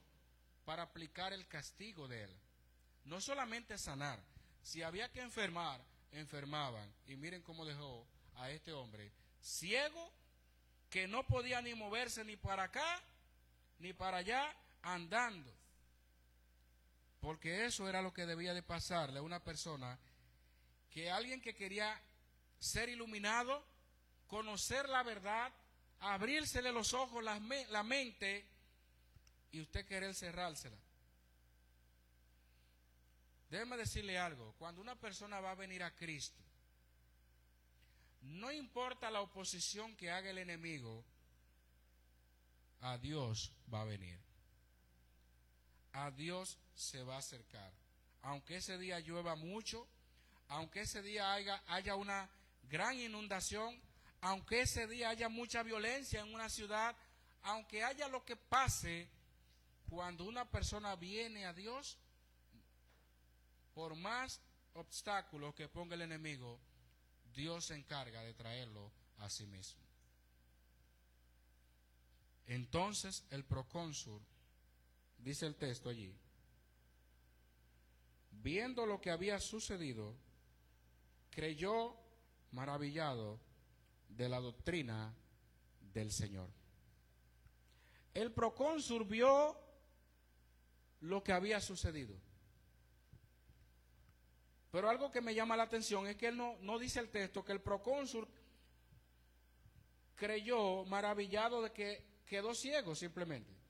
para 0.66 0.84
aplicar 0.84 1.34
el 1.34 1.48
castigo 1.48 2.08
de 2.08 2.26
él. 2.26 2.38
No 3.06 3.20
solamente 3.22 3.78
sanar, 3.78 4.20
si 4.62 4.84
había 4.84 5.12
que 5.12 5.22
enfermar, 5.22 5.82
enfermaban. 6.12 6.94
Y 7.08 7.16
miren 7.16 7.42
cómo 7.42 7.66
dejó 7.66 8.06
a 8.36 8.52
este 8.52 8.74
hombre 8.74 9.12
ciego, 9.40 10.12
que 10.90 11.08
no 11.08 11.26
podía 11.26 11.62
ni 11.62 11.74
moverse 11.74 12.24
ni 12.26 12.36
para 12.36 12.64
acá, 12.64 13.02
ni 13.80 13.94
para 13.94 14.18
allá, 14.18 14.54
andando. 14.84 15.61
Porque 17.22 17.66
eso 17.66 17.88
era 17.88 18.02
lo 18.02 18.14
que 18.14 18.26
debía 18.26 18.54
de 18.54 18.64
pasarle 18.64 19.20
a 19.20 19.22
una 19.22 19.42
persona 19.44 19.98
que 20.90 21.10
alguien 21.10 21.40
que 21.40 21.56
quería 21.56 22.02
ser 22.60 22.90
iluminado, 22.90 23.64
conocer 24.28 24.90
la 24.90 25.04
verdad, 25.04 25.54
abrírsele 26.00 26.72
los 26.72 26.94
ojos, 26.94 27.24
la, 27.24 27.84
mente, 27.84 28.46
y 29.52 29.62
usted 29.62 29.86
querer 29.86 30.16
cerrársela. 30.16 30.78
Déjeme 33.50 33.78
decirle 33.78 34.18
algo, 34.18 34.54
cuando 34.58 34.82
una 34.82 34.96
persona 34.96 35.40
va 35.40 35.52
a 35.52 35.56
venir 35.56 35.84
a 35.84 35.94
Cristo, 35.96 36.42
no 38.22 38.52
importa 38.52 39.12
la 39.12 39.22
oposición 39.22 39.96
que 39.96 40.10
haga 40.10 40.30
el 40.30 40.40
enemigo, 40.40 41.04
a 42.82 42.98
Dios 42.98 43.52
va 43.72 43.82
a 43.82 43.86
venir. 43.86 44.20
A 45.94 46.10
Dios 46.12 46.58
se 46.82 47.04
va 47.04 47.16
a 47.16 47.20
acercar. 47.20 47.72
Aunque 48.24 48.58
ese 48.58 48.78
día 48.78 49.00
llueva 49.00 49.36
mucho, 49.36 49.88
aunque 50.48 50.82
ese 50.82 51.02
día 51.02 51.34
haya, 51.34 51.64
haya 51.68 51.96
una 51.96 52.30
gran 52.64 53.00
inundación, 53.00 53.80
aunque 54.22 54.62
ese 54.62 54.88
día 54.88 55.10
haya 55.10 55.30
mucha 55.30 55.64
violencia 55.64 56.22
en 56.22 56.34
una 56.34 56.50
ciudad, 56.50 56.96
aunque 57.44 57.84
haya 57.84 58.08
lo 58.08 58.26
que 58.26 58.36
pase, 58.36 59.08
cuando 59.90 60.26
una 60.26 60.50
persona 60.50 60.96
viene 60.96 61.46
a 61.46 61.54
Dios, 61.54 61.98
por 63.74 63.96
más 63.96 64.40
obstáculos 64.74 65.54
que 65.56 65.68
ponga 65.68 65.96
el 65.96 66.02
enemigo, 66.02 66.60
Dios 67.34 67.66
se 67.66 67.76
encarga 67.76 68.22
de 68.24 68.34
traerlo 68.34 68.92
a 69.20 69.30
sí 69.30 69.46
mismo. 69.46 69.82
Entonces 72.48 73.24
el 73.30 73.44
procónsul, 73.46 74.22
dice 75.20 75.46
el 75.46 75.56
texto 75.56 75.90
allí, 75.90 76.14
viendo 78.32 78.86
lo 78.86 79.00
que 79.00 79.12
había 79.12 79.40
sucedido, 79.40 80.16
creyó 81.30 81.96
maravillado 82.52 83.40
de 84.10 84.30
la 84.30 84.40
doctrina 84.40 85.14
del 85.94 86.12
Señor. 86.12 86.50
El 88.14 88.32
procónsul 88.32 89.06
vio 89.06 89.58
lo 91.02 91.24
que 91.24 91.34
había 91.34 91.62
sucedido. 91.62 92.16
Pero 94.72 94.90
algo 94.90 95.12
que 95.12 95.22
me 95.22 95.36
llama 95.36 95.58
la 95.58 95.64
atención 95.64 96.08
es 96.08 96.16
que 96.16 96.28
él 96.28 96.38
no, 96.38 96.58
no 96.62 96.80
dice 96.80 97.00
el 97.00 97.10
texto 97.10 97.44
que 97.44 97.52
el 97.52 97.62
procónsul 97.62 98.28
creyó 100.16 100.86
maravillado 100.86 101.62
de 101.62 101.72
que 101.72 102.22
quedó 102.26 102.54
ciego 102.54 102.96
simplemente. 102.96 103.61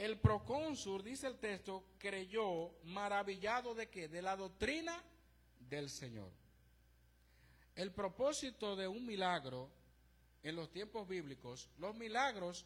El 0.00 0.18
procónsul, 0.18 1.04
dice 1.04 1.26
el 1.26 1.36
texto, 1.36 1.84
creyó 1.98 2.72
maravillado 2.84 3.74
de 3.74 3.90
qué? 3.90 4.08
De 4.08 4.22
la 4.22 4.34
doctrina 4.34 4.98
del 5.58 5.90
Señor. 5.90 6.32
El 7.74 7.92
propósito 7.92 8.76
de 8.76 8.88
un 8.88 9.04
milagro 9.04 9.70
en 10.42 10.56
los 10.56 10.70
tiempos 10.72 11.06
bíblicos, 11.06 11.68
los 11.76 11.94
milagros, 11.94 12.64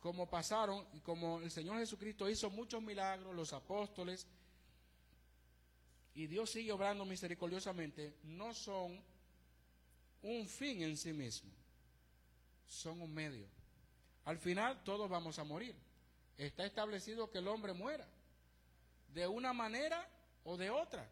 como 0.00 0.28
pasaron 0.28 0.86
y 0.92 1.00
como 1.00 1.40
el 1.40 1.50
Señor 1.50 1.78
Jesucristo 1.78 2.28
hizo 2.28 2.50
muchos 2.50 2.82
milagros, 2.82 3.34
los 3.34 3.54
apóstoles, 3.54 4.26
y 6.14 6.26
Dios 6.26 6.50
sigue 6.50 6.72
obrando 6.72 7.06
misericordiosamente, 7.06 8.18
no 8.24 8.52
son 8.52 9.02
un 10.20 10.46
fin 10.46 10.82
en 10.82 10.98
sí 10.98 11.14
mismo, 11.14 11.50
son 12.66 13.00
un 13.00 13.14
medio. 13.14 13.53
Al 14.24 14.38
final 14.38 14.82
todos 14.84 15.08
vamos 15.08 15.38
a 15.38 15.44
morir. 15.44 15.74
Está 16.38 16.64
establecido 16.64 17.30
que 17.30 17.38
el 17.38 17.48
hombre 17.48 17.72
muera, 17.72 18.06
de 19.08 19.26
una 19.26 19.52
manera 19.52 20.08
o 20.44 20.56
de 20.56 20.70
otra. 20.70 21.08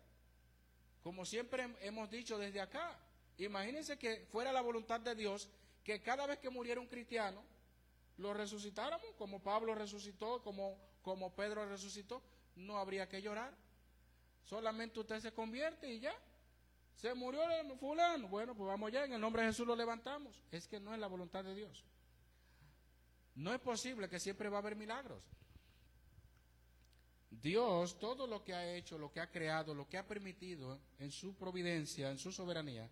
Como 1.02 1.24
siempre 1.24 1.74
hemos 1.80 2.10
dicho 2.10 2.38
desde 2.38 2.60
acá, 2.60 2.98
imagínense 3.38 3.98
que 3.98 4.26
fuera 4.30 4.52
la 4.52 4.60
voluntad 4.60 5.00
de 5.00 5.14
Dios 5.14 5.48
que 5.84 6.00
cada 6.00 6.26
vez 6.26 6.38
que 6.38 6.50
muriera 6.50 6.80
un 6.80 6.86
cristiano, 6.86 7.42
lo 8.18 8.34
resucitáramos, 8.34 9.14
como 9.16 9.42
Pablo 9.42 9.74
resucitó, 9.74 10.42
como, 10.42 10.78
como 11.02 11.34
Pedro 11.34 11.68
resucitó, 11.68 12.22
no 12.56 12.78
habría 12.78 13.08
que 13.08 13.20
llorar. 13.20 13.52
Solamente 14.44 15.00
usted 15.00 15.20
se 15.20 15.32
convierte 15.32 15.92
y 15.92 16.00
ya. 16.00 16.14
Se 16.94 17.14
murió 17.14 17.40
fulano. 17.78 18.28
Bueno, 18.28 18.54
pues 18.54 18.68
vamos 18.68 18.92
ya, 18.92 19.04
en 19.04 19.12
el 19.14 19.20
nombre 19.20 19.42
de 19.42 19.48
Jesús 19.48 19.66
lo 19.66 19.74
levantamos. 19.74 20.40
Es 20.50 20.68
que 20.68 20.78
no 20.78 20.94
es 20.94 21.00
la 21.00 21.06
voluntad 21.06 21.42
de 21.42 21.54
Dios. 21.54 21.84
No 23.34 23.54
es 23.54 23.60
posible 23.60 24.08
que 24.08 24.20
siempre 24.20 24.48
va 24.48 24.58
a 24.58 24.60
haber 24.60 24.76
milagros. 24.76 25.22
Dios, 27.30 27.98
todo 27.98 28.26
lo 28.26 28.44
que 28.44 28.54
ha 28.54 28.74
hecho, 28.74 28.98
lo 28.98 29.10
que 29.10 29.20
ha 29.20 29.30
creado, 29.30 29.74
lo 29.74 29.88
que 29.88 29.96
ha 29.96 30.06
permitido 30.06 30.78
en 30.98 31.10
su 31.10 31.34
providencia, 31.34 32.10
en 32.10 32.18
su 32.18 32.30
soberanía, 32.30 32.88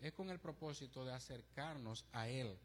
es 0.00 0.12
con 0.12 0.30
el 0.30 0.40
propósito 0.40 1.04
de 1.04 1.12
acercarnos 1.12 2.04
a 2.12 2.28
Él. 2.28 2.58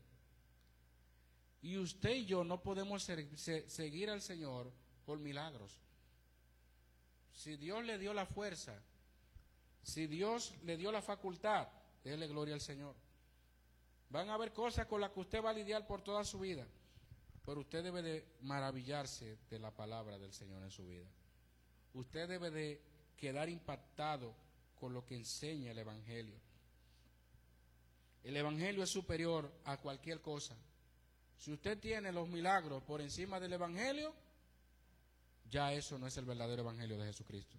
Y 1.62 1.78
usted 1.78 2.16
y 2.16 2.26
yo 2.26 2.44
no 2.44 2.62
podemos 2.62 3.04
seguir 3.04 4.10
al 4.10 4.22
Señor 4.22 4.72
por 5.06 5.20
milagros. 5.20 5.80
Si 7.32 7.58
Dios 7.58 7.84
le 7.86 7.98
dio 7.98 8.14
la 8.14 8.26
fuerza, 8.26 8.82
si 9.82 10.08
Dios 10.08 10.54
le 10.64 10.78
dio 10.78 10.92
la 10.92 11.02
facultad, 11.02 11.68
déle 12.04 12.28
gloria 12.28 12.54
al 12.54 12.62
Señor. 12.62 12.96
Van 14.10 14.30
a 14.30 14.34
haber 14.34 14.52
cosas 14.52 14.88
con 14.88 15.02
las 15.02 15.12
que 15.12 15.22
usted 15.22 15.44
va 15.44 15.52
a 15.52 15.54
lidiar 15.54 15.88
por 15.88 16.02
toda 16.02 16.24
su 16.24 16.40
vida. 16.40 16.68
Pero 17.46 17.62
usted 17.62 17.84
debe 17.84 18.02
de 18.02 18.26
maravillarse 18.42 19.38
de 19.50 19.60
la 19.60 19.72
palabra 19.72 20.18
del 20.18 20.34
Señor 20.34 20.64
en 20.64 20.72
su 20.72 20.86
vida. 20.86 21.08
Usted 21.94 22.28
debe 22.28 22.50
de 22.52 22.82
quedar 23.18 23.50
impactado 23.50 24.34
con 24.80 24.94
lo 24.94 25.06
que 25.06 25.16
enseña 25.16 25.72
el 25.72 25.80
Evangelio. 25.80 26.40
El 28.24 28.38
Evangelio 28.38 28.84
es 28.84 28.90
superior 28.90 29.54
a 29.66 29.78
cualquier 29.78 30.22
cosa. 30.22 30.56
Si 31.38 31.52
usted 31.52 31.78
tiene 31.80 32.12
los 32.14 32.30
milagros 32.30 32.82
por 32.84 33.02
encima 33.02 33.40
del 33.40 33.54
Evangelio, 33.54 34.14
ya 35.50 35.74
eso 35.74 36.00
no 36.00 36.08
es 36.08 36.16
el 36.18 36.26
verdadero 36.26 36.62
Evangelio 36.62 36.98
de 36.98 37.08
Jesucristo. 37.08 37.58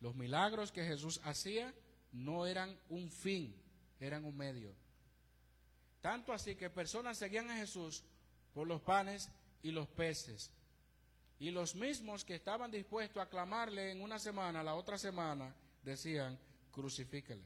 Los 0.00 0.16
milagros 0.16 0.72
que 0.72 0.84
Jesús 0.84 1.20
hacía 1.22 1.72
no 2.12 2.46
eran 2.46 2.76
un 2.88 3.10
fin, 3.10 3.54
eran 4.00 4.24
un 4.24 4.36
medio. 4.36 4.74
Tanto 6.04 6.34
así 6.34 6.54
que 6.54 6.68
personas 6.68 7.16
seguían 7.16 7.50
a 7.50 7.56
Jesús 7.56 8.04
por 8.52 8.66
los 8.66 8.82
panes 8.82 9.30
y 9.62 9.70
los 9.70 9.88
peces. 9.88 10.50
Y 11.38 11.50
los 11.50 11.74
mismos 11.74 12.26
que 12.26 12.34
estaban 12.34 12.70
dispuestos 12.70 13.22
a 13.22 13.30
clamarle 13.30 13.90
en 13.90 14.02
una 14.02 14.18
semana, 14.18 14.62
la 14.62 14.74
otra 14.74 14.98
semana, 14.98 15.56
decían, 15.82 16.38
crucifíquele. 16.70 17.42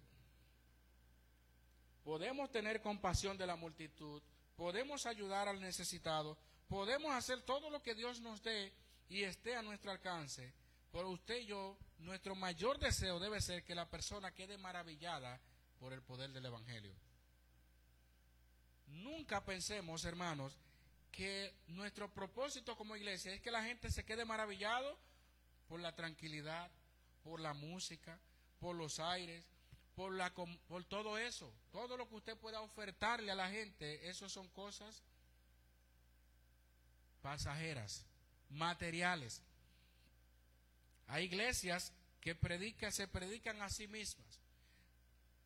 Podemos 2.02 2.50
tener 2.50 2.82
compasión 2.82 3.38
de 3.38 3.46
la 3.46 3.54
multitud, 3.54 4.20
podemos 4.56 5.06
ayudar 5.06 5.46
al 5.46 5.60
necesitado, 5.60 6.36
podemos 6.66 7.12
hacer 7.12 7.42
todo 7.42 7.70
lo 7.70 7.80
que 7.80 7.94
Dios 7.94 8.20
nos 8.20 8.42
dé 8.42 8.72
y 9.08 9.22
esté 9.22 9.54
a 9.54 9.62
nuestro 9.62 9.92
alcance. 9.92 10.52
Pero 10.90 11.10
usted 11.10 11.42
y 11.42 11.46
yo, 11.46 11.78
nuestro 11.98 12.34
mayor 12.34 12.80
deseo 12.80 13.20
debe 13.20 13.40
ser 13.40 13.62
que 13.62 13.76
la 13.76 13.88
persona 13.88 14.34
quede 14.34 14.58
maravillada 14.58 15.40
por 15.78 15.92
el 15.92 16.02
poder 16.02 16.32
del 16.32 16.46
Evangelio. 16.46 16.96
Nunca 18.88 19.44
pensemos, 19.44 20.04
hermanos, 20.04 20.56
que 21.10 21.54
nuestro 21.68 22.12
propósito 22.12 22.76
como 22.76 22.96
iglesia 22.96 23.32
es 23.32 23.40
que 23.40 23.50
la 23.50 23.64
gente 23.64 23.90
se 23.90 24.04
quede 24.04 24.24
maravillado 24.24 24.98
por 25.68 25.80
la 25.80 25.94
tranquilidad, 25.94 26.70
por 27.22 27.40
la 27.40 27.54
música, 27.54 28.18
por 28.58 28.76
los 28.76 28.98
aires, 28.98 29.44
por, 29.94 30.14
la, 30.14 30.32
por 30.32 30.84
todo 30.84 31.18
eso. 31.18 31.52
Todo 31.72 31.96
lo 31.96 32.08
que 32.08 32.14
usted 32.16 32.36
pueda 32.36 32.60
ofertarle 32.60 33.32
a 33.32 33.34
la 33.34 33.50
gente, 33.50 34.08
eso 34.08 34.28
son 34.28 34.48
cosas 34.48 35.02
pasajeras, 37.20 38.06
materiales. 38.48 39.42
Hay 41.08 41.24
iglesias 41.24 41.92
que 42.20 42.34
predican, 42.34 42.92
se 42.92 43.08
predican 43.08 43.60
a 43.62 43.68
sí 43.68 43.88
mismas, 43.88 44.38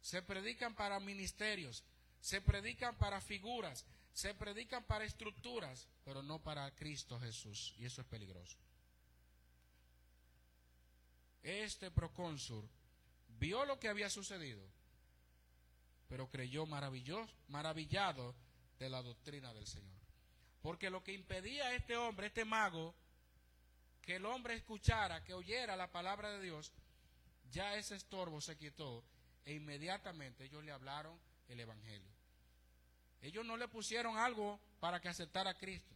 se 0.00 0.22
predican 0.22 0.74
para 0.74 1.00
ministerios, 1.00 1.84
se 2.22 2.40
predican 2.40 2.96
para 2.96 3.20
figuras, 3.20 3.84
se 4.12 4.32
predican 4.32 4.84
para 4.84 5.04
estructuras, 5.04 5.88
pero 6.04 6.22
no 6.22 6.38
para 6.38 6.72
Cristo 6.76 7.18
Jesús, 7.18 7.74
y 7.78 7.84
eso 7.84 8.00
es 8.00 8.06
peligroso. 8.06 8.56
Este 11.42 11.90
procónsul 11.90 12.66
vio 13.40 13.64
lo 13.64 13.80
que 13.80 13.88
había 13.88 14.08
sucedido, 14.08 14.64
pero 16.08 16.30
creyó 16.30 16.64
maravillado 16.66 18.36
de 18.78 18.88
la 18.88 19.02
doctrina 19.02 19.52
del 19.52 19.66
Señor. 19.66 20.00
Porque 20.62 20.90
lo 20.90 21.02
que 21.02 21.12
impedía 21.12 21.66
a 21.66 21.74
este 21.74 21.96
hombre, 21.96 22.28
este 22.28 22.44
mago, 22.44 22.94
que 24.00 24.16
el 24.16 24.26
hombre 24.26 24.54
escuchara, 24.54 25.24
que 25.24 25.34
oyera 25.34 25.74
la 25.74 25.90
palabra 25.90 26.30
de 26.30 26.40
Dios, 26.40 26.72
ya 27.50 27.74
ese 27.74 27.96
estorbo 27.96 28.40
se 28.40 28.56
quitó 28.56 29.02
e 29.44 29.54
inmediatamente 29.54 30.44
ellos 30.44 30.62
le 30.62 30.70
hablaron 30.70 31.18
el 31.48 31.58
Evangelio. 31.58 32.11
Ellos 33.22 33.46
no 33.46 33.56
le 33.56 33.68
pusieron 33.68 34.18
algo 34.18 34.60
para 34.80 35.00
que 35.00 35.08
aceptara 35.08 35.50
a 35.50 35.58
Cristo. 35.58 35.94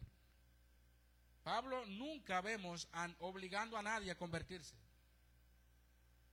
Pablo 1.43 1.85
nunca 1.85 2.41
vemos 2.41 2.87
obligando 3.19 3.77
a 3.77 3.81
nadie 3.81 4.11
a 4.11 4.17
convertirse. 4.17 4.75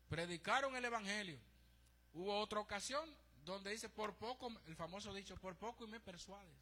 Predicaron 0.09 0.75
el 0.77 0.85
Evangelio. 0.85 1.39
Hubo 2.13 2.39
otra 2.39 2.61
ocasión 2.61 3.13
donde 3.45 3.71
dice, 3.71 3.89
por 3.89 4.15
poco, 4.15 4.49
el 4.67 4.77
famoso 4.77 5.13
dicho, 5.13 5.37
por 5.37 5.57
poco 5.57 5.85
y 5.85 5.89
me 5.89 6.01
persuades. 6.01 6.55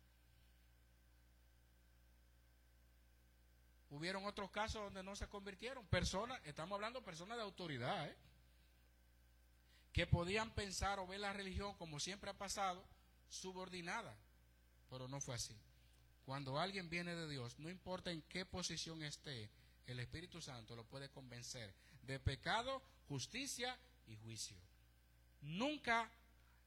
Hubieron 3.90 4.24
otros 4.24 4.50
casos 4.50 4.82
donde 4.82 5.02
no 5.02 5.14
se 5.14 5.28
convirtieron. 5.28 5.86
Personas, 5.86 6.40
estamos 6.44 6.76
hablando 6.76 7.00
de 7.00 7.04
personas 7.04 7.36
de 7.36 7.42
autoridad, 7.42 8.08
¿eh? 8.08 8.16
que 9.92 10.06
podían 10.06 10.50
pensar 10.54 10.98
o 10.98 11.06
ver 11.06 11.20
la 11.20 11.34
religión 11.34 11.74
como 11.76 12.00
siempre 12.00 12.30
ha 12.30 12.34
pasado, 12.34 12.82
subordinada, 13.32 14.14
pero 14.90 15.08
no 15.08 15.20
fue 15.20 15.34
así. 15.34 15.56
Cuando 16.24 16.58
alguien 16.58 16.88
viene 16.88 17.14
de 17.14 17.28
Dios, 17.28 17.58
no 17.58 17.70
importa 17.70 18.10
en 18.12 18.22
qué 18.22 18.44
posición 18.44 19.02
esté, 19.02 19.50
el 19.86 19.98
Espíritu 19.98 20.40
Santo 20.40 20.76
lo 20.76 20.84
puede 20.84 21.08
convencer 21.08 21.74
de 22.02 22.20
pecado, 22.20 22.82
justicia 23.08 23.76
y 24.06 24.16
juicio. 24.16 24.56
Nunca 25.40 26.10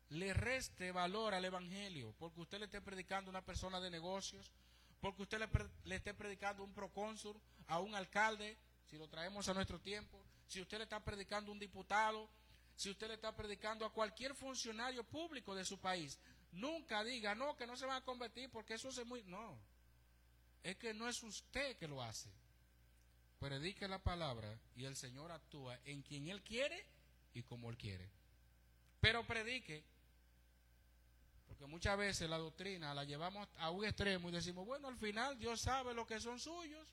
le 0.10 0.34
reste 0.34 0.92
valor 0.92 1.34
al 1.34 1.46
Evangelio 1.46 2.14
porque 2.20 2.42
usted 2.42 2.60
le 2.60 2.66
esté 2.66 2.82
predicando 2.82 3.30
a 3.30 3.32
una 3.32 3.46
persona 3.46 3.80
de 3.80 3.90
negocios, 3.90 4.52
porque 5.00 5.22
usted 5.22 5.40
le, 5.40 5.96
esté 5.96 6.14
predicando 6.14 6.64
a 6.64 6.66
un 6.66 6.74
procónsul, 6.74 7.40
a 7.68 7.80
un 7.80 7.96
alcalde, 7.96 8.58
si 8.90 8.98
lo 8.98 9.08
traemos 9.08 9.48
a 9.48 9.54
nuestro 9.54 9.80
tiempo, 9.80 10.22
si 10.48 10.62
usted 10.62 10.78
le 10.78 10.84
está 10.84 11.00
predicando 11.04 11.52
a 11.52 11.54
un 11.54 11.60
diputado, 11.60 12.30
si 12.76 12.90
usted 12.90 13.08
le 13.08 13.14
está 13.14 13.34
predicando 13.36 13.86
a 13.86 13.94
cualquier 13.94 14.36
funcionario 14.36 15.04
público 15.04 15.56
de 15.56 15.64
su 15.64 15.80
país, 15.80 16.20
Nunca 16.56 17.04
diga, 17.04 17.36
no, 17.36 17.58
que 17.58 17.68
no 17.68 17.76
se 17.76 17.86
van 17.86 17.98
a 17.98 18.06
convertir 18.06 18.50
porque 18.50 18.76
eso 18.76 18.88
es 18.88 19.06
muy... 19.06 19.24
No, 19.24 19.60
es 20.64 20.78
que 20.78 20.94
no 20.94 21.08
es 21.10 21.22
usted 21.22 21.78
que 21.78 21.88
lo 21.88 22.02
hace. 22.02 22.30
Predique 23.40 23.90
la 23.90 24.02
palabra 24.02 24.58
y 24.76 24.86
el 24.86 24.96
Señor 24.96 25.34
actúa 25.34 25.78
en 25.84 26.02
quien 26.02 26.30
Él 26.30 26.42
quiere 26.44 26.86
y 27.34 27.44
como 27.44 27.70
Él 27.70 27.78
quiere. 27.78 28.10
Pero 29.02 29.28
predique, 29.28 29.84
porque 31.46 31.66
muchas 31.66 31.98
veces 31.98 32.30
la 32.30 32.38
doctrina 32.38 32.94
la 32.94 33.04
llevamos 33.04 33.50
a 33.58 33.70
un 33.70 33.84
extremo 33.84 34.30
y 34.30 34.32
decimos, 34.32 34.66
bueno, 34.66 34.88
al 34.88 34.98
final 34.98 35.38
Dios 35.38 35.60
sabe 35.60 35.94
lo 35.94 36.08
que 36.08 36.22
son 36.22 36.40
suyos, 36.40 36.88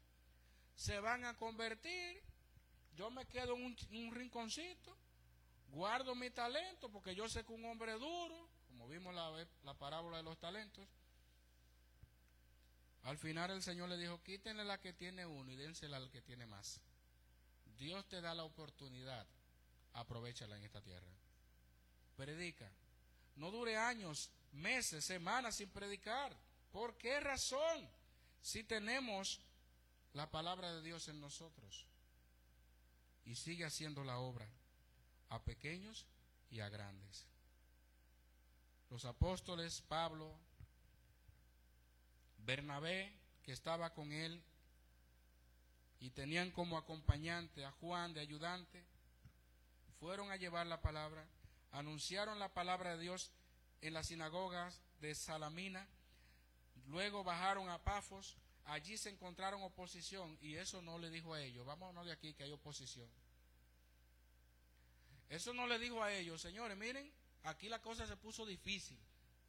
se 0.74 0.98
van 0.98 1.24
a 1.24 1.36
convertir, 1.36 2.20
yo 2.96 3.12
me 3.12 3.26
quedo 3.26 3.54
en 3.54 3.64
un, 3.64 3.76
un 3.92 4.12
rinconcito, 4.12 4.96
guardo 5.68 6.16
mi 6.16 6.30
talento 6.30 6.90
porque 6.90 7.14
yo 7.14 7.28
sé 7.28 7.44
que 7.44 7.52
un 7.52 7.64
hombre 7.64 7.92
duro 7.92 8.51
vimos 8.88 9.14
la, 9.14 9.46
la 9.64 9.74
parábola 9.74 10.18
de 10.18 10.22
los 10.22 10.38
talentos, 10.38 10.86
al 13.02 13.18
final 13.18 13.50
el 13.50 13.62
Señor 13.62 13.88
le 13.88 13.98
dijo, 13.98 14.22
quítenle 14.22 14.64
la 14.64 14.80
que 14.80 14.92
tiene 14.92 15.26
uno 15.26 15.50
y 15.50 15.56
dénsela 15.56 15.96
al 15.96 16.10
que 16.10 16.22
tiene 16.22 16.46
más. 16.46 16.80
Dios 17.76 18.08
te 18.08 18.20
da 18.20 18.34
la 18.34 18.44
oportunidad, 18.44 19.26
aprovechala 19.94 20.56
en 20.56 20.64
esta 20.64 20.80
tierra. 20.80 21.10
Predica. 22.16 22.70
No 23.36 23.50
dure 23.50 23.76
años, 23.76 24.30
meses, 24.52 25.04
semanas 25.04 25.56
sin 25.56 25.70
predicar. 25.70 26.36
¿Por 26.70 26.96
qué 26.96 27.18
razón? 27.18 27.88
Si 28.40 28.62
tenemos 28.62 29.40
la 30.12 30.30
palabra 30.30 30.72
de 30.72 30.82
Dios 30.82 31.08
en 31.08 31.20
nosotros. 31.20 31.86
Y 33.24 33.34
sigue 33.34 33.64
haciendo 33.64 34.04
la 34.04 34.18
obra 34.18 34.48
a 35.28 35.42
pequeños 35.42 36.06
y 36.50 36.60
a 36.60 36.68
grandes 36.68 37.31
los 38.92 39.06
apóstoles 39.06 39.80
Pablo, 39.88 40.30
Bernabé, 42.44 43.10
que 43.42 43.52
estaba 43.52 43.94
con 43.94 44.12
él, 44.12 44.42
y 45.98 46.10
tenían 46.10 46.50
como 46.50 46.76
acompañante 46.76 47.64
a 47.64 47.70
Juan 47.70 48.12
de 48.12 48.20
ayudante, 48.20 48.84
fueron 49.98 50.30
a 50.30 50.36
llevar 50.36 50.66
la 50.66 50.82
palabra, 50.82 51.26
anunciaron 51.70 52.38
la 52.38 52.52
palabra 52.52 52.94
de 52.94 53.02
Dios 53.02 53.32
en 53.80 53.94
las 53.94 54.08
sinagogas 54.08 54.82
de 55.00 55.14
Salamina, 55.14 55.88
luego 56.84 57.24
bajaron 57.24 57.70
a 57.70 57.82
Pafos, 57.82 58.36
allí 58.66 58.98
se 58.98 59.08
encontraron 59.08 59.62
oposición 59.62 60.36
y 60.42 60.56
eso 60.56 60.82
no 60.82 60.98
le 60.98 61.08
dijo 61.08 61.32
a 61.32 61.40
ellos, 61.40 61.64
vámonos 61.64 62.04
de 62.04 62.12
aquí 62.12 62.34
que 62.34 62.44
hay 62.44 62.52
oposición. 62.52 63.08
Eso 65.30 65.54
no 65.54 65.66
le 65.66 65.78
dijo 65.78 66.02
a 66.02 66.12
ellos, 66.12 66.42
señores, 66.42 66.76
miren, 66.76 67.10
aquí 67.44 67.68
la 67.68 67.80
cosa 67.80 68.06
se 68.06 68.16
puso 68.16 68.46
difícil. 68.46 68.98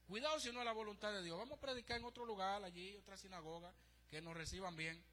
Cuidado 0.08 0.40
si 0.40 0.52
no 0.52 0.60
es 0.60 0.66
la 0.66 0.74
voluntad 0.74 1.12
de 1.12 1.24
Dios. 1.24 1.38
Vamos 1.38 1.58
a 1.58 1.62
predicar 1.62 1.98
en 1.98 2.06
otro 2.06 2.26
lugar, 2.26 2.64
allí, 2.64 2.96
otra 2.98 3.18
sinagoga, 3.18 3.74
que 4.10 4.22
nos 4.22 4.36
reciban 4.36 4.76
bien. 4.76 5.04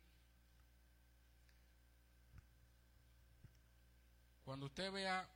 Cuando 4.44 4.66
usted 4.66 4.90
vea 4.90 5.28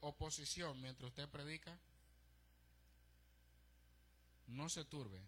oposición 0.00 0.80
mientras 0.82 1.10
usted 1.10 1.28
predica, 1.28 1.78
no 4.48 4.68
se 4.68 4.84
turbe, 4.84 5.22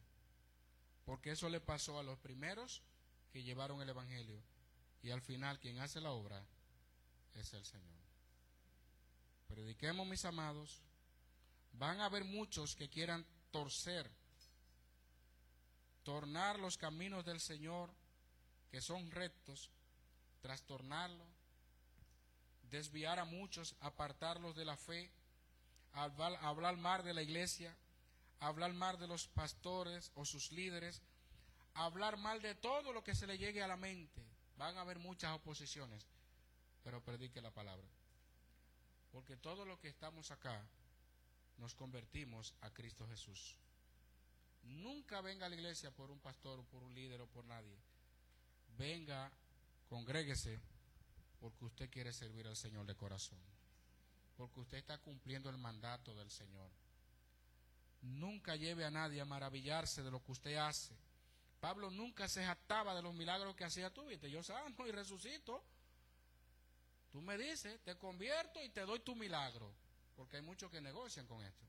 porque 1.05 1.31
eso 1.33 1.49
le 1.49 1.61
pasó 1.61 1.99
a 1.99 2.03
los 2.03 2.19
primeros 2.19 2.83
que 3.33 3.43
llevaron 3.43 3.81
el 3.81 3.89
Evangelio, 3.89 4.43
y 5.03 5.11
al 5.11 5.21
final 5.21 5.61
quien 5.61 5.79
hace 5.79 6.01
la 6.01 6.11
obra 6.11 6.45
es 7.35 7.53
el 7.53 7.65
Señor. 7.65 8.01
Prediquemos, 9.47 10.07
mis 10.07 10.25
amados, 10.25 10.83
van 11.73 12.01
a 12.01 12.07
haber 12.07 12.25
muchos 12.25 12.75
que 12.77 12.89
quieran 12.89 13.27
torcer, 13.51 14.11
tornar 16.03 16.59
los 16.59 16.77
caminos 16.77 17.25
del 17.25 17.41
Señor, 17.41 17.91
que 18.71 18.81
son 18.81 19.11
rectos, 19.11 19.71
trastornarlo, 20.41 21.27
desviar 22.71 23.19
a 23.19 23.25
muchos, 23.25 23.75
apartarlos 23.81 24.55
de 24.55 24.65
la 24.65 24.77
fe, 24.77 25.11
hablar, 25.93 26.77
mal 26.77 27.05
de 27.05 27.15
la 27.15 27.23
iglesia, 27.23 27.77
hablar 28.39 28.73
mal 28.73 28.99
de 28.99 29.09
los 29.09 29.29
pastores 29.29 30.13
o 30.15 30.25
sus 30.25 30.53
líderes, 30.53 31.03
hablar 31.75 32.17
mal 32.17 32.41
de 32.41 32.55
todo 32.55 32.93
lo 32.93 33.03
que 33.03 33.15
se 33.15 33.27
le 33.27 33.39
llegue 33.39 33.63
a 33.63 33.69
la 33.69 33.77
mente. 33.77 34.25
Van 34.57 34.77
a 34.77 34.83
haber 34.83 34.99
muchas 34.99 35.33
oposiciones, 35.35 36.07
pero 36.83 37.03
predique 37.03 37.41
la 37.41 37.51
palabra. 37.51 37.87
Porque 39.11 39.37
todos 39.37 39.67
los 39.67 39.79
que 39.81 39.89
estamos 39.89 40.31
acá 40.31 40.65
nos 41.61 41.75
convertimos 41.75 42.55
a 42.63 42.71
Cristo 42.71 43.07
Jesús. 43.07 43.57
Nunca 44.63 45.21
venga 45.21 45.47
a 45.47 45.49
la 45.49 45.55
iglesia 45.55 45.91
por 45.91 46.11
un 46.11 46.19
pastor 46.19 46.59
o 46.59 46.65
por 46.65 46.83
un 46.83 46.95
líder 46.95 47.21
o 47.21 47.27
por 47.27 47.45
nadie. 47.45 47.79
Venga, 48.77 49.31
congréguese 49.89 50.59
porque 51.39 51.65
usted 51.65 51.91
quiere 51.91 52.13
servir 52.13 52.47
al 52.47 52.57
Señor 52.57 52.87
de 52.87 52.95
corazón. 52.95 53.39
Porque 54.37 54.61
usted 54.61 54.79
está 54.79 54.99
cumpliendo 54.99 55.51
el 55.51 55.59
mandato 55.59 56.15
del 56.15 56.31
Señor. 56.31 56.71
Nunca 58.03 58.57
lleve 58.57 58.85
a 58.85 58.91
nadie 58.91 59.21
a 59.21 59.27
maravillarse 59.27 60.03
de 60.03 60.11
lo 60.11 60.23
que 60.23 60.33
usted 60.33 60.57
hace. 60.57 60.97
Pablo 61.61 61.91
nunca 61.91 62.27
se 62.27 62.45
jactaba 62.45 62.95
de 62.95 63.03
los 63.03 63.15
milagros 63.15 63.55
que 63.55 63.65
hacía 63.65 63.93
tú. 63.93 64.07
Viste, 64.07 64.31
yo 64.31 64.43
sano 64.43 64.87
y 64.87 64.91
resucito. 64.93 65.63
Tú 67.11 67.21
me 67.21 67.37
dices, 67.37 67.81
te 67.83 67.99
convierto 67.99 68.63
y 68.63 68.71
te 68.71 68.83
doy 68.83 69.01
tu 69.01 69.15
milagro. 69.15 69.75
Porque 70.21 70.37
hay 70.37 70.43
muchos 70.43 70.71
que 70.71 70.83
negocian 70.83 71.27
con 71.27 71.43
esto. 71.43 71.65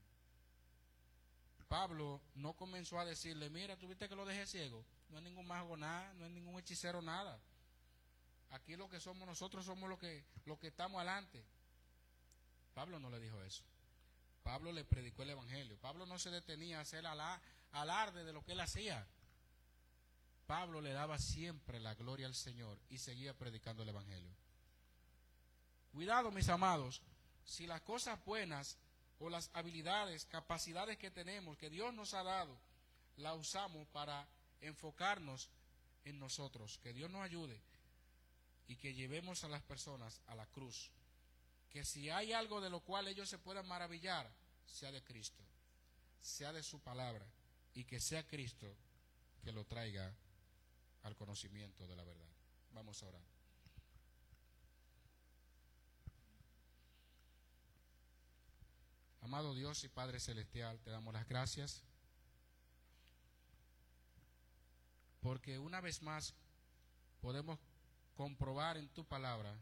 Pablo 1.70 2.20
no 2.36 2.52
comenzó 2.52 3.00
a 3.00 3.06
decirle, 3.06 3.50
mira, 3.50 3.78
tú 3.78 3.88
viste 3.88 4.10
que 4.10 4.16
lo 4.18 4.26
dejé 4.26 4.46
ciego. 4.46 4.84
No 5.08 5.20
es 5.20 5.24
ningún 5.24 5.48
mago 5.48 5.78
nada, 5.78 6.12
no 6.16 6.26
es 6.26 6.32
ningún 6.32 6.60
hechicero 6.60 7.02
nada. 7.02 7.40
Aquí 8.50 8.76
lo 8.76 8.90
que 8.90 9.00
somos 9.00 9.26
nosotros 9.26 9.64
somos 9.64 9.90
los 9.90 9.98
que, 9.98 10.26
los 10.44 10.60
que 10.60 10.68
estamos 10.68 10.98
adelante. 10.98 11.42
Pablo 12.74 13.00
no 13.00 13.10
le 13.10 13.22
dijo 13.22 13.42
eso. 13.42 13.64
Pablo 14.44 14.74
le 14.74 14.84
predicó 14.84 15.24
el 15.24 15.30
Evangelio. 15.30 15.78
Pablo 15.78 16.06
no 16.06 16.20
se 16.20 16.30
detenía 16.30 16.80
a 16.80 16.82
hacer 16.82 17.06
alarde 17.72 18.26
de 18.26 18.34
lo 18.34 18.44
que 18.44 18.52
él 18.52 18.60
hacía. 18.60 19.08
Pablo 20.46 20.82
le 20.82 20.92
daba 20.92 21.18
siempre 21.20 21.80
la 21.80 21.96
gloria 21.96 22.28
al 22.28 22.36
Señor 22.36 22.78
y 22.90 22.98
seguía 22.98 23.34
predicando 23.34 23.84
el 23.84 23.90
Evangelio. 23.90 24.36
Cuidado, 25.94 26.32
mis 26.32 26.50
amados, 26.50 27.02
si 27.46 27.68
las 27.68 27.82
cosas 27.82 28.24
buenas 28.26 28.78
o 29.20 29.30
las 29.30 29.50
habilidades, 29.54 30.26
capacidades 30.26 30.98
que 30.98 31.12
tenemos, 31.12 31.58
que 31.58 31.70
Dios 31.70 31.94
nos 31.94 32.14
ha 32.14 32.24
dado, 32.24 32.58
la 33.18 33.34
usamos 33.36 33.88
para 33.90 34.28
enfocarnos 34.62 35.50
en 36.06 36.20
nosotros. 36.20 36.80
Que 36.80 36.94
Dios 36.94 37.10
nos 37.10 37.22
ayude 37.22 37.62
y 38.68 38.76
que 38.78 38.94
llevemos 38.94 39.44
a 39.44 39.50
las 39.50 39.62
personas 39.62 40.22
a 40.28 40.36
la 40.36 40.46
cruz. 40.48 40.92
Que 41.70 41.86
si 41.86 42.10
hay 42.10 42.34
algo 42.34 42.62
de 42.62 42.70
lo 42.70 42.82
cual 42.82 43.08
ellos 43.08 43.30
se 43.30 43.38
puedan 43.38 43.68
maravillar, 43.68 44.30
sea 44.66 44.92
de 44.92 45.04
Cristo, 45.04 45.44
sea 46.22 46.52
de 46.52 46.64
su 46.64 46.80
palabra, 46.80 47.26
y 47.74 47.86
que 47.86 48.00
sea 48.00 48.28
Cristo 48.28 48.76
que 49.44 49.52
lo 49.52 49.66
traiga 49.66 50.14
al 51.04 51.16
conocimiento 51.16 51.88
de 51.88 51.96
la 51.96 52.04
verdad. 52.04 52.28
Vamos 52.74 53.02
a 53.04 53.08
orar. 53.08 53.41
Amado 59.32 59.56
Dios 59.56 59.82
y 59.86 59.88
Padre 59.88 60.20
Celestial, 60.20 60.78
te 60.82 60.90
damos 60.90 61.14
las 61.14 61.26
gracias 61.26 61.86
porque 65.22 65.58
una 65.58 65.80
vez 65.80 66.02
más 66.02 66.34
podemos 67.22 67.58
comprobar 68.14 68.76
en 68.76 68.90
tu 68.90 69.06
palabra 69.06 69.58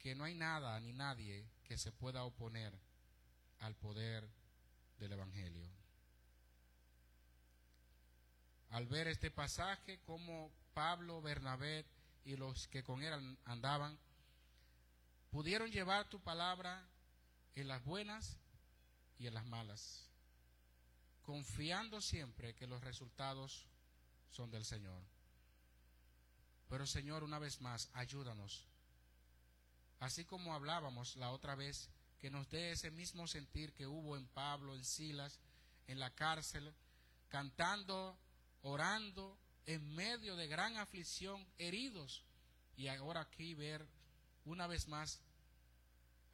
que 0.00 0.14
no 0.14 0.24
hay 0.24 0.34
nada 0.34 0.78
ni 0.80 0.92
nadie 0.92 1.48
que 1.64 1.78
se 1.78 1.92
pueda 1.92 2.24
oponer 2.24 2.78
al 3.60 3.74
poder 3.74 4.28
del 4.98 5.12
Evangelio. 5.12 5.66
Al 8.68 8.86
ver 8.86 9.08
este 9.08 9.30
pasaje, 9.30 9.98
como 10.00 10.52
Pablo, 10.74 11.22
Bernabé 11.22 11.86
y 12.26 12.36
los 12.36 12.68
que 12.68 12.82
con 12.82 13.02
él 13.02 13.38
andaban, 13.46 13.98
pudieron 15.30 15.70
llevar 15.70 16.06
tu 16.10 16.20
palabra 16.20 16.86
en 17.54 17.68
las 17.68 17.84
buenas 17.84 18.36
y 19.18 19.26
en 19.26 19.34
las 19.34 19.46
malas, 19.46 20.08
confiando 21.22 22.00
siempre 22.00 22.54
que 22.54 22.66
los 22.66 22.82
resultados 22.82 23.66
son 24.30 24.50
del 24.50 24.64
Señor. 24.64 25.02
Pero 26.68 26.86
Señor, 26.86 27.22
una 27.22 27.38
vez 27.38 27.60
más, 27.60 27.88
ayúdanos. 27.92 28.66
Así 30.00 30.24
como 30.24 30.54
hablábamos 30.54 31.16
la 31.16 31.30
otra 31.30 31.54
vez, 31.54 31.88
que 32.18 32.30
nos 32.30 32.48
dé 32.48 32.72
ese 32.72 32.90
mismo 32.90 33.26
sentir 33.26 33.72
que 33.74 33.86
hubo 33.86 34.16
en 34.16 34.26
Pablo, 34.28 34.74
en 34.74 34.84
Silas, 34.84 35.38
en 35.86 35.98
la 35.98 36.10
cárcel, 36.10 36.74
cantando, 37.28 38.18
orando, 38.62 39.38
en 39.66 39.94
medio 39.94 40.36
de 40.36 40.46
gran 40.46 40.76
aflicción, 40.76 41.46
heridos. 41.58 42.24
Y 42.76 42.88
ahora 42.88 43.20
aquí 43.20 43.54
ver 43.54 43.86
una 44.44 44.66
vez 44.66 44.88
más 44.88 45.20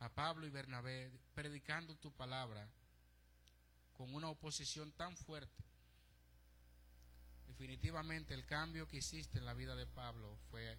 a 0.01 0.09
Pablo 0.09 0.47
y 0.47 0.51
Bernabé 0.51 1.13
predicando 1.35 1.95
tu 1.97 2.11
palabra 2.13 2.69
con 3.93 4.15
una 4.15 4.29
oposición 4.29 4.93
tan 4.93 5.17
fuerte. 5.17 5.63
Definitivamente 7.47 8.33
el 8.33 8.47
cambio 8.47 8.89
que 8.89 8.99
hiciste 8.99 9.39
en 9.39 9.45
la 9.45 9.55
vida 9.55 9.77
de 9.77 9.87
Pablo 9.87 10.39
fue 10.51 10.79